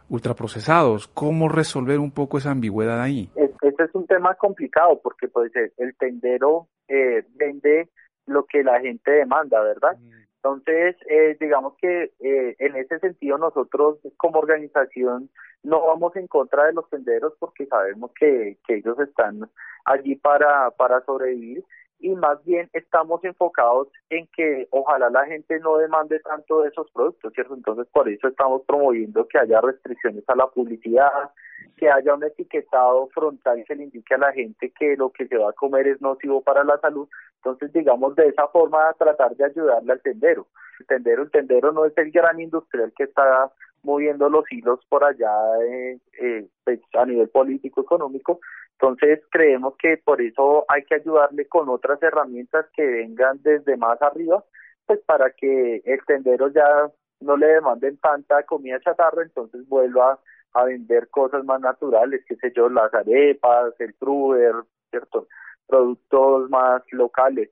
ultraprocesados. 0.09 1.07
¿Cómo 1.07 1.49
resolver 1.49 1.99
un 1.99 2.11
poco 2.11 2.37
esa 2.37 2.51
ambigüedad 2.51 3.01
ahí? 3.01 3.29
Este 3.35 3.83
es 3.83 3.93
un 3.93 4.07
tema 4.07 4.35
complicado 4.35 4.99
porque 5.01 5.27
pues 5.27 5.51
el 5.77 5.95
tendero 5.95 6.67
eh, 6.87 7.23
vende 7.35 7.89
lo 8.25 8.45
que 8.45 8.63
la 8.63 8.79
gente 8.79 9.11
demanda, 9.11 9.61
¿verdad? 9.61 9.97
Mm. 9.99 10.22
Entonces, 10.43 10.97
eh, 11.09 11.37
digamos 11.39 11.75
que 11.81 12.11
eh, 12.19 12.55
en 12.59 12.75
ese 12.75 12.99
sentido 12.99 13.37
nosotros 13.37 13.99
como 14.17 14.39
organización 14.39 15.29
no 15.63 15.87
vamos 15.87 16.13
en 16.17 16.27
contra 16.27 16.65
de 16.65 16.73
los 16.73 16.89
tenderos 16.89 17.33
porque 17.39 17.65
sabemos 17.65 18.11
que, 18.19 18.57
que 18.67 18.75
ellos 18.75 18.99
están 18.99 19.49
allí 19.85 20.15
para, 20.17 20.69
para 20.71 20.99
sobrevivir 21.05 21.63
y 22.03 22.09
más 22.15 22.43
bien 22.43 22.69
estamos 22.73 23.23
enfocados 23.23 23.87
en 24.09 24.27
que 24.35 24.67
ojalá 24.71 25.09
la 25.09 25.25
gente 25.25 25.57
no 25.59 25.77
demande 25.77 26.19
tanto 26.19 26.61
de 26.61 26.67
esos 26.67 26.91
productos, 26.91 27.31
¿cierto? 27.33 27.55
Entonces 27.55 27.87
por 27.93 28.09
eso 28.09 28.27
estamos 28.27 28.61
promoviendo 28.67 29.25
que 29.25 29.39
haya 29.39 29.61
restricciones 29.61 30.25
a 30.27 30.35
la 30.35 30.47
publicidad, 30.47 31.31
que 31.77 31.89
haya 31.89 32.13
un 32.13 32.25
etiquetado 32.25 33.07
frontal 33.13 33.63
que 33.65 33.75
le 33.75 33.85
indique 33.85 34.13
a 34.15 34.17
la 34.17 34.33
gente 34.33 34.73
que 34.77 34.97
lo 34.97 35.11
que 35.11 35.27
se 35.27 35.37
va 35.37 35.51
a 35.51 35.53
comer 35.53 35.87
es 35.87 36.01
nocivo 36.01 36.41
para 36.41 36.65
la 36.65 36.77
salud. 36.79 37.07
Entonces, 37.37 37.71
digamos, 37.71 38.15
de 38.15 38.27
esa 38.27 38.49
forma 38.49 38.93
tratar 38.99 39.33
de 39.37 39.45
ayudarle 39.45 39.93
al 39.93 40.01
tendero. 40.01 40.47
El 40.81 40.85
tendero, 40.87 41.23
el 41.23 41.31
tendero 41.31 41.71
no 41.71 41.85
es 41.85 41.97
el 41.97 42.11
gran 42.11 42.37
industrial 42.41 42.91
que 42.97 43.03
está 43.03 43.49
moviendo 43.81 44.29
los 44.29 44.43
hilos 44.51 44.79
por 44.89 45.05
allá 45.05 45.31
eh, 45.65 45.99
eh, 46.21 46.47
pues, 46.65 46.81
a 46.93 47.05
nivel 47.05 47.29
político 47.29 47.81
económico 47.81 48.39
entonces 48.79 49.21
creemos 49.29 49.75
que 49.77 49.97
por 50.03 50.21
eso 50.21 50.65
hay 50.67 50.83
que 50.83 50.95
ayudarle 50.95 51.47
con 51.47 51.69
otras 51.69 52.01
herramientas 52.03 52.65
que 52.73 52.85
vengan 52.85 53.39
desde 53.41 53.77
más 53.77 54.01
arriba, 54.01 54.43
pues 54.85 54.99
para 55.05 55.31
que 55.31 55.81
el 55.85 56.05
tendero 56.05 56.49
ya 56.49 56.91
no 57.21 57.37
le 57.37 57.47
demanden 57.47 57.97
tanta 57.97 58.43
comida 58.43 58.79
chatarra, 58.81 59.23
entonces 59.23 59.67
vuelva 59.67 60.19
a 60.53 60.65
vender 60.65 61.09
cosas 61.09 61.43
más 61.45 61.61
naturales, 61.61 62.23
qué 62.27 62.35
sé 62.35 62.51
yo, 62.55 62.69
las 62.69 62.93
arepas, 62.93 63.73
el 63.79 63.93
truber, 63.95 64.53
¿cierto? 64.89 65.27
Productos 65.67 66.49
más 66.49 66.83
locales. 66.91 67.49